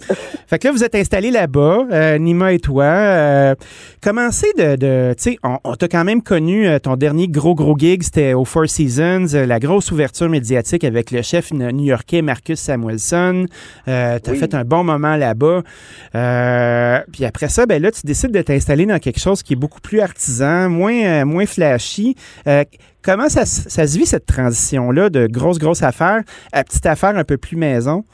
[0.46, 2.84] Fait que là, vous êtes installés là-bas, euh, Nima et toi.
[2.84, 3.54] Euh,
[4.02, 4.76] commencez de.
[4.76, 8.02] de tu sais, on, on t'a quand même connu, euh, ton dernier gros, gros gig,
[8.02, 13.46] c'était au Four Seasons, la grosse ouverture médiatique avec le chef new-yorkais Marcus Samuelson.
[13.86, 14.38] T'as Oui.
[14.38, 15.62] fait un bon moment là-bas.
[17.12, 19.80] Puis après ça, ben là, tu décides de t'installer dans quelque chose qui est beaucoup
[19.80, 22.16] plus artisan, moins, moins flashy.
[22.46, 22.64] Euh,
[23.02, 26.22] comment ça, se- vit cette transition-là de grosse, grosse affaire
[26.52, 28.04] à petite affaire un peu plus maison?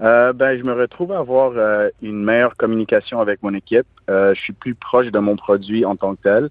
[0.00, 3.86] Euh, ben, je me retrouve à avoir euh, une meilleure communication avec mon équipe.
[4.08, 6.48] Euh, je suis plus proche de mon produit en tant que tel.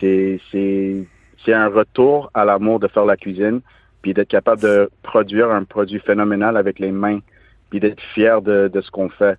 [0.00, 3.60] C'est un retour à l'amour de faire la cuisine,
[4.02, 7.20] puis d'être capable de produire un produit phénoménal avec les mains,
[7.70, 9.36] puis d'être fier de, de ce qu'on fait.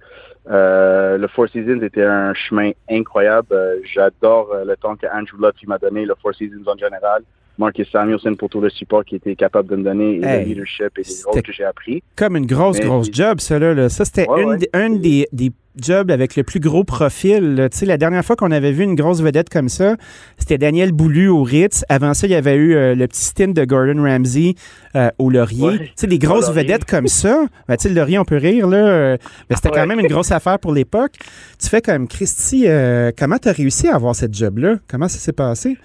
[0.50, 3.48] Euh, le Four Seasons était un chemin incroyable.
[3.52, 7.22] Euh, j'adore euh, le temps que Andrew Luck m'a donné, le Four Seasons en général.
[7.58, 10.50] Marcus Samuelson pour tout le support qu'il était capable de me donner et Hey, le
[10.50, 12.02] leadership et les rôles que j'ai appris.
[12.16, 13.88] Comme une grosse, Mais grosse job, ça, là.
[13.90, 14.50] Ça, c'était Ouais, une,
[14.94, 14.98] ouais.
[15.00, 17.68] des, des jobs avec le plus gros profil.
[17.72, 19.96] Tu sais, la dernière fois qu'on avait vu une grosse vedette comme ça,
[20.38, 21.86] c'était Daniel Boulu au Ritz.
[21.90, 24.56] Avant ça, il y avait eu euh, le petit stint de Gordon Ramsay
[24.96, 25.64] euh, au Laurier.
[25.64, 25.78] Ouais.
[25.80, 27.46] Tu sais, des grosses vedettes comme ça.
[27.68, 29.18] Ben, tu sais, le Laurier, on peut rire, là.
[29.50, 29.86] mais c'était quand Ouais.
[29.86, 31.14] même une grosse affaire pour l'époque.
[31.62, 34.76] Tu fais comme, Christy, euh, comment tu as réussi à avoir cette job-là?
[34.90, 35.78] Comment ça s'est passé?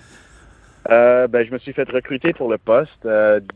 [0.88, 3.06] Ben, je me suis fait recruter pour le poste.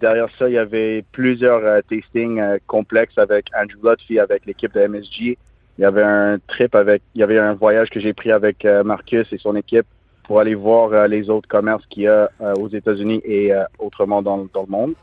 [0.01, 5.39] Derrière ça, il y avait plusieurs tastings complexes avec Andrew Lutfi, avec l'équipe de MSG.
[5.79, 8.65] Il y avait un trip avec, il y avait un voyage que j'ai pris avec
[8.65, 9.87] euh, Marcus et son équipe
[10.25, 14.23] pour aller voir euh, les autres commerces qu'il y a euh, aux États-Unis et autrement
[14.23, 14.95] dans, le monde.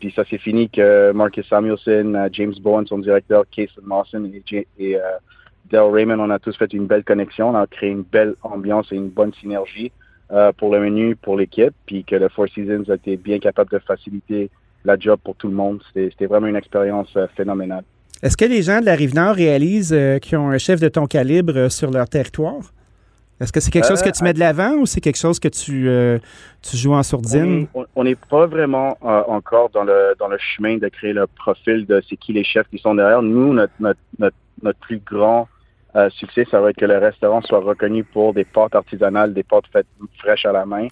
[0.00, 4.98] Puis ça s'est fini que Marcus Samuelson, James Bowen, son directeur, Kason Mawson et, et
[5.70, 7.50] Dale Raymond, on a tous fait une belle connexion.
[7.50, 9.92] On a créé une belle ambiance et une bonne synergie
[10.56, 13.78] pour le menu, pour l'équipe, puis que le Four Seasons a été bien capable de
[13.78, 14.50] faciliter
[14.84, 15.80] la job pour tout le monde.
[15.94, 17.84] C'était vraiment une expérience phénoménale.
[18.22, 21.06] Est-ce que les gens de la Rive-Nord réalisent euh, qu'ils ont un chef de ton
[21.06, 22.60] calibre euh, sur leur territoire?
[23.40, 25.40] Est-ce que c'est quelque chose que Euh, tu mets de l'avant ou c'est quelque chose
[25.40, 25.88] que tu,
[26.62, 27.66] tu joues en sourdine?
[27.96, 32.00] On- n'est pas vraiment encore dans le dans le chemin de créer le profil de
[32.08, 33.20] c'est qui les chefs qui sont derrière.
[33.20, 35.48] Nous, notre notre notre, notre plus grand
[35.96, 39.42] euh, succès, ça va être que le restaurant soit reconnu pour des pâtes artisanales, des
[39.42, 40.86] pâtes faites fraîches à la main,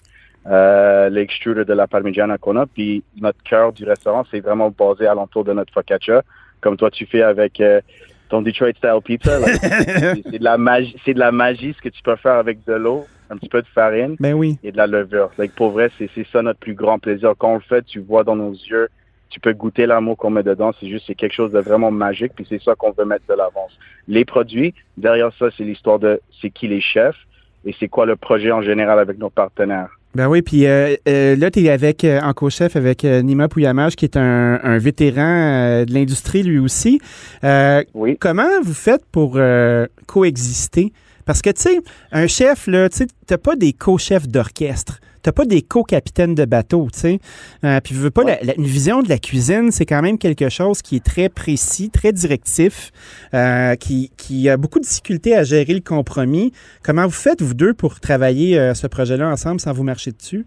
[0.47, 2.65] euh, l'extruder de la parmigiana qu'on a.
[2.65, 6.21] Puis notre cœur du restaurant, c'est vraiment basé alentour de notre focaccia,
[6.61, 7.81] comme toi tu fais avec euh,
[8.29, 9.39] ton Detroit style pizza.
[9.61, 12.73] c'est de la magie, c'est de la magie ce que tu peux faire avec de
[12.73, 14.57] l'eau, un petit peu de farine Ben oui.
[14.63, 15.31] et de la levure.
[15.37, 17.33] Like, pour vrai, c'est c'est ça notre plus grand plaisir.
[17.37, 18.87] Quand on le fait, tu vois dans nos yeux,
[19.29, 20.71] tu peux goûter l'amour qu'on met dedans.
[20.79, 23.33] C'est juste, c'est quelque chose de vraiment magique, puis c'est ça qu'on veut mettre de
[23.33, 23.77] l'avance.
[24.07, 27.27] Les produits, derrière ça, c'est l'histoire de c'est qui les chefs
[27.65, 29.89] et c'est quoi le projet en général avec nos partenaires.
[30.13, 33.47] Ben oui, puis euh, euh, là, tu es avec, euh, en co-chef avec euh, Nima
[33.47, 36.99] Pouyamage, qui est un, un vétéran euh, de l'industrie lui aussi.
[37.45, 38.17] Euh, Oui.
[38.19, 40.91] Comment vous faites pour euh, coexister?
[41.25, 41.79] Parce que, tu sais,
[42.11, 44.99] un chef, là, tu sais, t'as pas des co-chefs d'orchestre.
[45.23, 47.19] T'as pas des co-capitaines de bateau, tu sais.
[47.63, 50.17] Euh, puis, je veux pas, la- la- une vision de la cuisine, c'est quand même
[50.17, 52.91] quelque chose qui est très précis, très directif,
[53.33, 56.51] euh, qui, qui a beaucoup de difficultés à gérer le compromis.
[56.83, 60.45] Comment vous faites, vous deux, pour travailler euh, ce projet-là ensemble sans vous marcher dessus?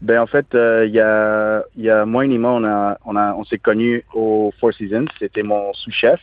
[0.00, 3.14] Ben en fait, euh, il y a y a moi et Nima, on a on
[3.14, 5.04] a on s'est connus au Four Seasons.
[5.20, 6.18] C'était mon sous-chef.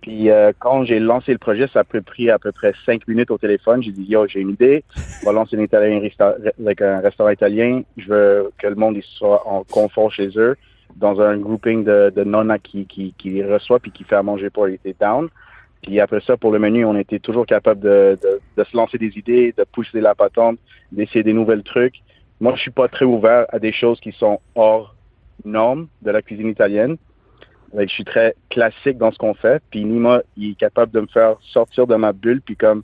[0.00, 3.30] Puis euh, quand j'ai lancé le projet, ça a pris à peu près cinq minutes
[3.30, 3.82] au téléphone.
[3.82, 4.84] J'ai dit yo, j'ai une idée.
[5.22, 7.82] On va lancer un, italien, un restaurant italien.
[7.96, 10.56] Je veux que le monde soit en confort chez eux,
[10.96, 14.50] dans un grouping de, de nonna qui, qui, qui reçoit puis qui fait à manger
[14.50, 15.28] pour les down.
[15.82, 18.98] Puis après ça, pour le menu, on était toujours capable de, de, de se lancer
[18.98, 20.58] des idées, de pousser la patente,
[20.90, 22.02] d'essayer des nouvelles trucs.
[22.40, 24.94] Moi, je suis pas très ouvert à des choses qui sont hors
[25.44, 26.96] normes de la cuisine italienne.
[27.74, 29.62] Je suis très classique dans ce qu'on fait.
[29.70, 32.82] Puis Nima, il est capable de me faire sortir de ma bulle, puis comme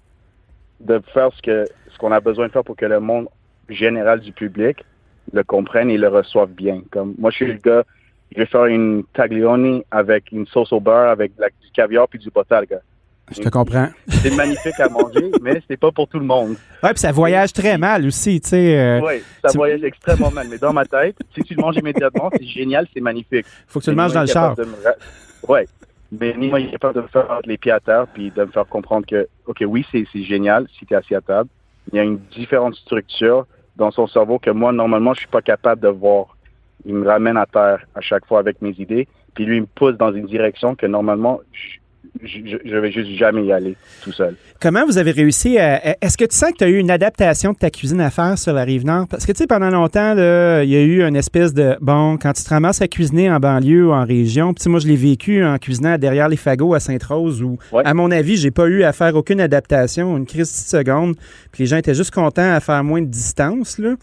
[0.80, 3.28] de faire ce que ce qu'on a besoin de faire pour que le monde
[3.68, 4.84] général du public
[5.32, 6.82] le comprenne et le reçoive bien.
[6.90, 7.84] Comme moi, je suis le gars,
[8.32, 12.30] je vais faire une taglioni avec une sauce au beurre, avec du caviar puis du
[12.30, 12.82] potal, gars.
[13.30, 13.88] Je te comprends.
[14.08, 16.56] C'est magnifique à manger, mais c'est pas pour tout le monde.
[16.82, 18.78] Ouais, puis ça voyage très mal aussi, tu sais.
[18.78, 20.48] euh, Oui, ça tu- voyage extrêmement mal.
[20.50, 23.46] Mais dans ma tête, si tu le manges immédiatement, c'est génial, c'est magnifique.
[23.68, 24.54] Faut que tu le manges dans le char.
[24.58, 25.66] me Ouais.
[26.10, 28.50] Mais Nima il est capable de me faire les pieds à terre puis de me
[28.50, 31.48] faire comprendre que, OK, oui, c'est c'est génial si tu es assis à table.
[31.90, 33.46] Il y a une différente structure
[33.76, 36.36] dans son cerveau que moi, normalement, je suis pas capable de voir.
[36.84, 39.08] Il me ramène à terre à chaque fois avec mes idées.
[39.34, 41.78] Puis lui, il me pousse dans une direction que normalement, je,
[42.22, 44.36] je, je vais juste jamais y aller tout seul.
[44.60, 45.96] Comment vous avez réussi à.
[46.04, 48.38] Est-ce que tu sens que tu as eu une adaptation de ta cuisine à faire
[48.38, 49.08] sur la rive nord?
[49.08, 51.76] Parce que, tu sais, pendant longtemps, là, il y a eu une espèce de.
[51.80, 54.68] Bon, quand tu te ramasses à cuisiner en banlieue ou en région, puis tu sais,
[54.70, 57.82] moi, je l'ai vécu en cuisinant derrière les fagots à Sainte-Rose où, Ouais.
[57.84, 61.16] à mon avis, j'ai pas eu à faire aucune adaptation, une crise de seconde.
[61.50, 63.94] Puis les gens étaient juste contents à faire moins de distance, là.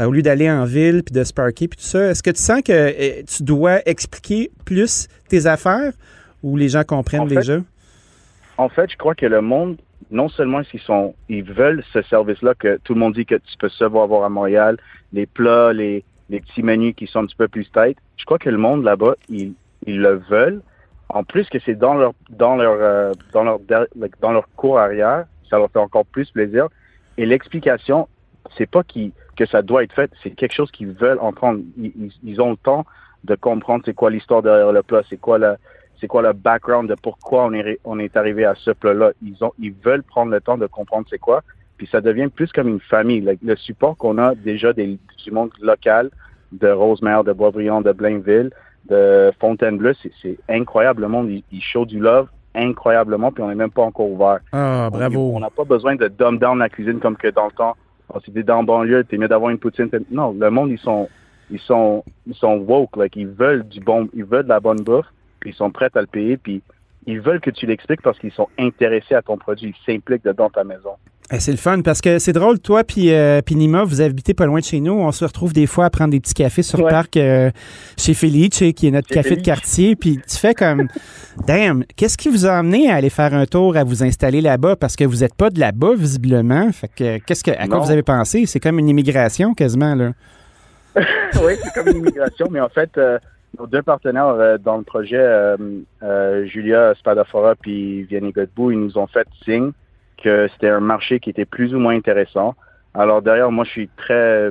[0.00, 2.30] euh, Au lieu d'aller en ville puis de se parker puis tout ça, est-ce que
[2.30, 5.92] tu sens que euh, tu dois expliquer plus tes affaires
[6.42, 7.62] ou les gens comprennent En fait?
[8.58, 9.76] En fait, je crois que le monde,
[10.10, 13.56] non seulement s'ils sont, ils veulent ce service-là que tout le monde dit que tu
[13.58, 14.78] peux seulement avoir à Montréal,
[15.12, 17.96] les plats, les, les petits menus qui sont un petit peu plus tight.
[18.16, 19.52] Je crois que le monde là-bas, ils,
[19.86, 20.60] ils le veulent.
[21.08, 23.60] En plus que c'est dans leur, dans leur, euh, dans leur,
[24.20, 26.68] dans leur cours arrière, ça leur fait encore plus plaisir.
[27.16, 28.08] Et l'explication,
[28.56, 31.60] c'est pas qui, que ça doit être fait, c'est quelque chose qu'ils veulent entendre.
[31.78, 32.84] Ils, ils, ils ont le temps
[33.24, 35.56] de comprendre c'est quoi l'histoire derrière le plat, c'est quoi la,
[36.00, 39.12] c'est quoi le background de pourquoi on est, on est arrivé à ce plat-là?
[39.22, 41.42] Ils ont, ils veulent prendre le temps de comprendre c'est quoi.
[41.76, 43.20] puis ça devient plus comme une famille.
[43.20, 46.10] Le, le support qu'on a déjà des, du monde local,
[46.52, 48.50] de Rosemère, de Boisbriand, de Blainville,
[48.88, 49.92] de Fontainebleau,
[50.22, 51.02] c'est- incroyable.
[51.02, 54.38] Le monde, il, il show du love incroyablement, puis on n'est même pas encore ouvert.
[54.52, 55.32] Ah, bravo.
[55.34, 57.76] On n'a pas besoin de dumb down la cuisine comme que dans le temps.
[58.12, 59.88] Oh, si t'es dans le banlieue, t'es mieux d'avoir une poutine.
[60.10, 61.08] Non, le monde, ils sont,
[61.50, 62.96] ils sont, ils sont woke.
[62.96, 65.06] Like, ils veulent du bon, ils veulent de la bonne bouffe,
[65.48, 66.62] puis ils sont prêts à le payer, puis
[67.06, 69.74] ils veulent que tu l'expliques parce qu'ils sont intéressés à ton produit.
[69.74, 70.90] Ils s'impliquent dedans ta maison.
[71.30, 74.32] Eh, c'est le fun parce que c'est drôle, toi puis euh, puis Nima, vous habitez
[74.32, 74.92] pas loin de chez nous.
[74.92, 77.50] On se retrouve des fois à prendre des petits cafés sur le parc euh,
[77.98, 79.94] chez Felice, qui est notre Chez café de quartier.
[79.94, 80.88] Puis tu fais comme,
[81.46, 84.76] damn, qu'est-ce qui vous a amené à aller faire un tour, à vous installer là-bas?
[84.76, 86.72] Parce que vous êtes pas de là-bas visiblement.
[86.72, 88.46] Fait que qu'est-ce que à quoi vous avez pensé?
[88.46, 90.12] C'est comme une immigration quasiment là.
[91.42, 93.18] oui, c'est comme une immigration, mais en fait, euh,
[93.58, 95.56] nos deux partenaires euh, dans le projet, euh,
[96.02, 99.70] euh, Julia Spadafora puis Vianney Godbout, ils nous ont fait signe
[100.22, 102.54] que c'était un marché qui était plus ou moins intéressant.
[102.94, 104.50] Alors derrière, moi, je suis très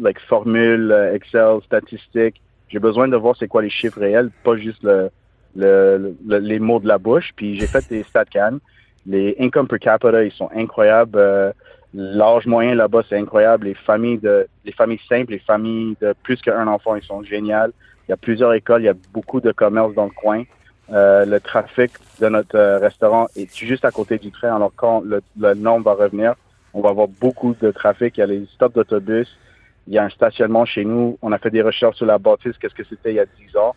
[0.00, 2.40] like formule, Excel, statistique.
[2.68, 5.10] J'ai besoin de voir c'est quoi les chiffres réels, pas juste le,
[5.54, 7.30] le, le- les mots de la bouche.
[7.36, 8.58] Puis j'ai fait des StatCan.
[9.06, 11.18] Les income per capita, ils sont incroyables.
[11.18, 11.52] Euh,
[11.96, 13.66] L'âge moyen là-bas, c'est incroyable.
[13.66, 17.70] Les familles de, les familles simples, les familles de plus qu'un enfant, ils sont géniales.
[18.06, 20.44] Il y a plusieurs écoles, il y a beaucoup de commerces dans le coin.
[20.92, 24.54] Euh, le trafic de notre euh, restaurant est juste à côté du train.
[24.54, 26.34] Alors quand le, le nombre va revenir,
[26.74, 28.16] on va avoir beaucoup de trafic.
[28.18, 29.28] Il y a les stops d'autobus.
[29.86, 31.18] Il y a un stationnement chez nous.
[31.22, 33.56] On a fait des recherches sur la bâtisse, qu'est-ce que c'était il y a 10
[33.56, 33.74] ans.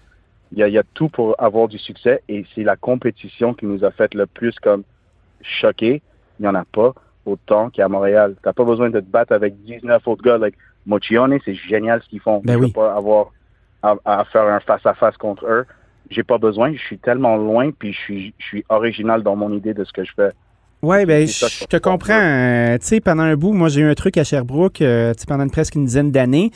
[0.51, 3.53] Il y a, il y a tout pour avoir du succès et c'est la compétition
[3.53, 4.83] qui nous a fait le plus comme
[5.41, 6.01] choquer.
[6.39, 6.93] Il n'y en a pas
[7.25, 8.35] autant qu'à Montréal.
[8.41, 10.37] T'as pas besoin de te battre avec 19 autres gars.
[10.37, 10.55] Like,
[10.85, 12.41] Mochione, c'est génial ce qu'ils font.
[12.43, 12.67] Ben oui.
[12.67, 13.31] veux pas avoir
[13.83, 15.65] à, à faire un face-à-face contre eux.
[16.09, 16.73] J'ai pas besoin.
[16.73, 19.91] Je suis tellement loin puis je suis, je suis original dans mon idée de ce
[19.91, 20.31] que je fais.
[20.81, 22.21] Ouais, ben, je te comprends.
[22.21, 25.21] Euh, tu sais, pendant un bout, moi, j'ai eu un truc à Sherbrooke, euh, tu
[25.21, 26.51] sais, pendant presque une dizaine d'années.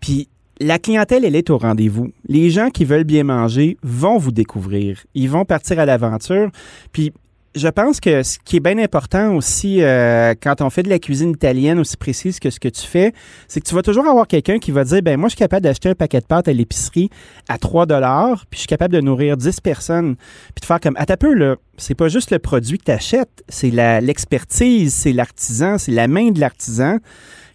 [0.00, 0.28] Puis
[0.60, 2.12] la clientèle, elle est au rendez-vous.
[2.28, 5.02] Les gens qui veulent bien manger vont vous découvrir.
[5.14, 6.50] Ils vont partir à l'aventure.
[6.92, 7.12] Puis
[7.54, 10.98] je pense que ce qui est bien important aussi euh, quand on fait de la
[10.98, 13.12] cuisine italienne aussi précise que ce que tu fais,
[13.48, 15.62] c'est que tu vas toujours avoir quelqu'un qui va dire ben moi je suis capable
[15.62, 17.10] d'acheter un paquet de pâtes à l'épicerie
[17.48, 20.96] à 3 dollars, puis je suis capable de nourrir 10 personnes, puis de faire comme
[20.96, 25.12] à ta peu là, c'est pas juste le produit que tu achètes, c'est l'expertise, c'est
[25.12, 26.98] l'artisan, c'est la main de l'artisan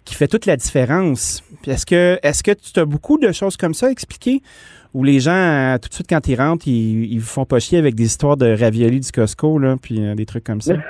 [0.04, 1.42] qui fait toute la différence.
[1.66, 4.42] Est-ce que est-ce que tu as beaucoup de choses comme ça à expliquer?
[4.94, 7.58] Où les gens, euh, tout de suite, quand ils rentrent, ils, ils vous font pas
[7.60, 10.74] chier avec des histoires de raviolis du Costco, là, puis euh, des trucs comme ça.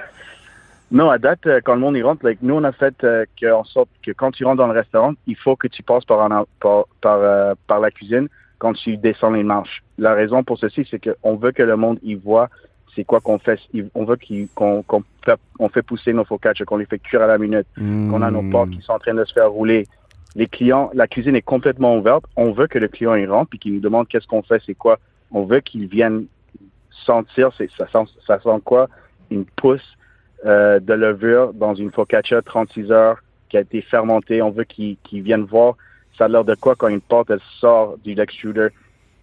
[0.92, 3.24] Non, à date, euh, quand le monde y rentre, like, nous, on a fait euh,
[3.40, 6.04] que, en sorte que quand tu rentres dans le restaurant, il faut que tu passes
[6.04, 6.28] par,
[6.58, 8.26] par, par, euh, par la cuisine
[8.58, 9.84] quand tu descends les marches.
[9.98, 12.48] La raison pour ceci, c'est qu'on veut que le monde y voit
[12.96, 13.60] c'est quoi qu'on fait.
[13.94, 14.18] On veut
[14.56, 14.82] qu'on
[15.24, 18.30] fait, on fait pousser nos focaccia, qu'on les fait cuire à la minute, qu'on a
[18.32, 18.50] nos Hmm.
[18.50, 19.86] pâtes qui sont en train de se faire rouler.
[20.36, 22.24] Les clients, la cuisine est complètement ouverte.
[22.36, 24.74] On veut que le client y rentre puis qu'il nous demande qu'est-ce qu'on fait, c'est
[24.74, 24.98] quoi.
[25.32, 26.26] On veut qu'il vienne
[27.04, 28.88] sentir, c'est, ça, sent, ça sent quoi,
[29.30, 29.96] une pousse
[30.44, 33.18] euh, de levure dans une focaccia 36 heures
[33.48, 34.42] qui a été fermentée.
[34.42, 35.74] On veut qu'ils qu'ils viennent voir
[36.20, 38.68] ça a l'air de quoi quand une pâte elle sort du extruder.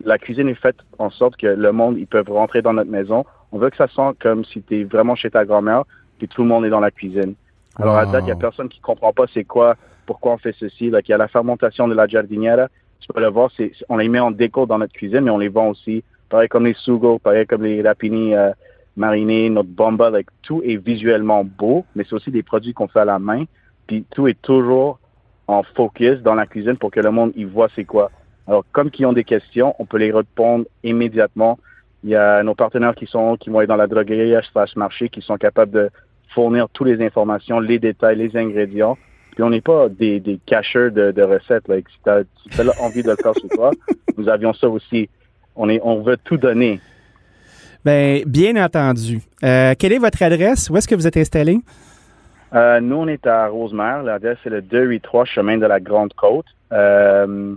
[0.04, 3.24] La cuisine est faite en sorte que le monde, ils peuvent rentrer dans notre maison.
[3.52, 5.84] On veut que ça sente comme si tu es vraiment chez ta grand-mère,
[6.18, 7.36] puis tout le monde est dans la cuisine.
[7.76, 8.12] Alors à Wow.
[8.12, 9.76] date, il n'y a personne qui comprend pas c'est quoi,
[10.08, 10.88] pourquoi on fait ceci.
[10.88, 12.68] Il y a la fermentation de la giardiniera.
[13.00, 13.52] Tu peux le voir,
[13.90, 16.04] on les met en déco dans notre cuisine, mais on les vend aussi.
[16.30, 18.52] Pareil comme les sugo, pareil comme les rapini euh,
[18.96, 23.02] marinés, notre bomba, like, tout est visuellement beau, mais c'est aussi des produits qu'on fait
[23.02, 23.44] à la main.
[23.86, 25.00] Puis tout est toujours
[25.48, 28.10] en focus dans la cuisine pour que le monde y voit c'est quoi.
[28.48, 31.60] Alors, comme qui ont des questions, on peut les répondre immédiatement.
[32.04, 35.10] Il y a nos partenaires qui sont qui vont être dans la droguerie slash marché
[35.10, 35.90] qui sont capables de
[36.34, 38.98] fournir toutes les informations, les détails, les ingrédients.
[39.38, 41.66] Puis on n'est pas des, des cacheurs de, de recettes.
[41.68, 43.70] Si tu as, envie de le faire chez toi,
[44.18, 45.10] nous avions ça aussi.
[45.56, 46.80] On, est, on veut tout donner.
[47.86, 49.22] Ben, bien entendu.
[49.44, 50.72] Euh, quelle est votre adresse?
[50.72, 51.60] Où est-ce que vous êtes installé?
[52.56, 54.02] Euh, nous, on est à Rosemère.
[54.02, 56.48] L'adresse, c'est le 283 chemin de la Grande Côte.
[56.72, 57.54] Euh,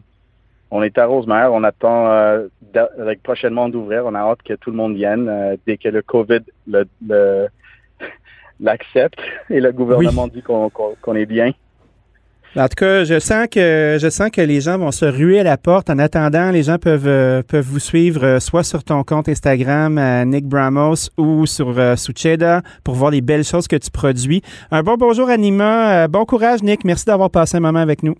[0.70, 1.50] on est à Rosemère.
[1.54, 2.42] On attend
[3.22, 4.02] prochainement d'ouvrir.
[4.04, 7.48] On a hâte que tout le monde vienne dès que le COVID le- le-
[8.60, 9.18] l'accepte
[9.48, 11.52] et le gouvernement dit qu'on est bien.
[12.56, 15.44] En tout cas, je sens que je sens que les gens vont se ruer à
[15.44, 15.88] la porte.
[15.88, 19.96] En attendant, les gens peuvent euh, peuvent vous suivre euh, soit sur ton compte Instagram
[19.98, 24.42] à Nick Bramos ou sur euh, Sucheda pour voir les belles choses que tu produis.
[24.72, 28.16] Un bon bonjour Anima, Euh, bon courage Nick, merci d'avoir passé un moment avec nous.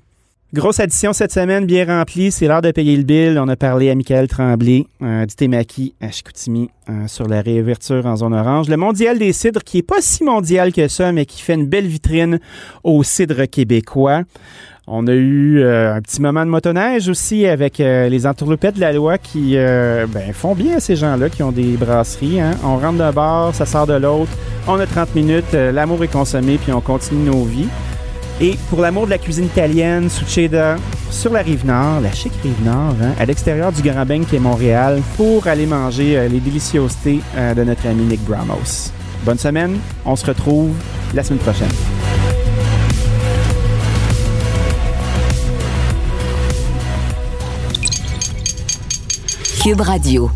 [0.53, 2.32] Grosse addition cette semaine, bien remplie.
[2.32, 3.38] C'est l'heure de payer le bill.
[3.40, 8.05] On a parlé à Michael Tremblay euh, du Témaki à Chicoutimi euh, sur la réouverture
[8.05, 8.68] en zone orange.
[8.68, 11.68] Le mondial des cidres qui est pas si mondial que ça, mais qui fait une
[11.68, 12.40] belle vitrine
[12.82, 14.22] aux cidres québécois.
[14.88, 18.92] On a eu euh, un petit moment de motoneige aussi avec les entourloupettes de la
[18.92, 22.40] loi qui ben, font bien à ces gens-là qui ont des brasseries.
[22.40, 22.57] Hein.
[22.64, 24.32] On rentre d'un bar, ça sort de l'autre.
[24.66, 27.68] On a 30 minutes, l'amour est consommé, puis on continue nos vies.
[28.43, 30.76] Et pour l'amour de la cuisine italienne, Succeda,
[31.11, 34.36] sur la rive nord, la chic rive nord, hein, à l'extérieur du Grand Bain qui
[34.36, 38.93] est Montréal, pour aller manger les déliciosités de notre ami Nick Bramos.
[39.26, 39.76] Bonne semaine,
[40.07, 40.72] on se retrouve
[41.12, 41.68] la semaine prochaine.
[49.62, 50.30] Cube Radio.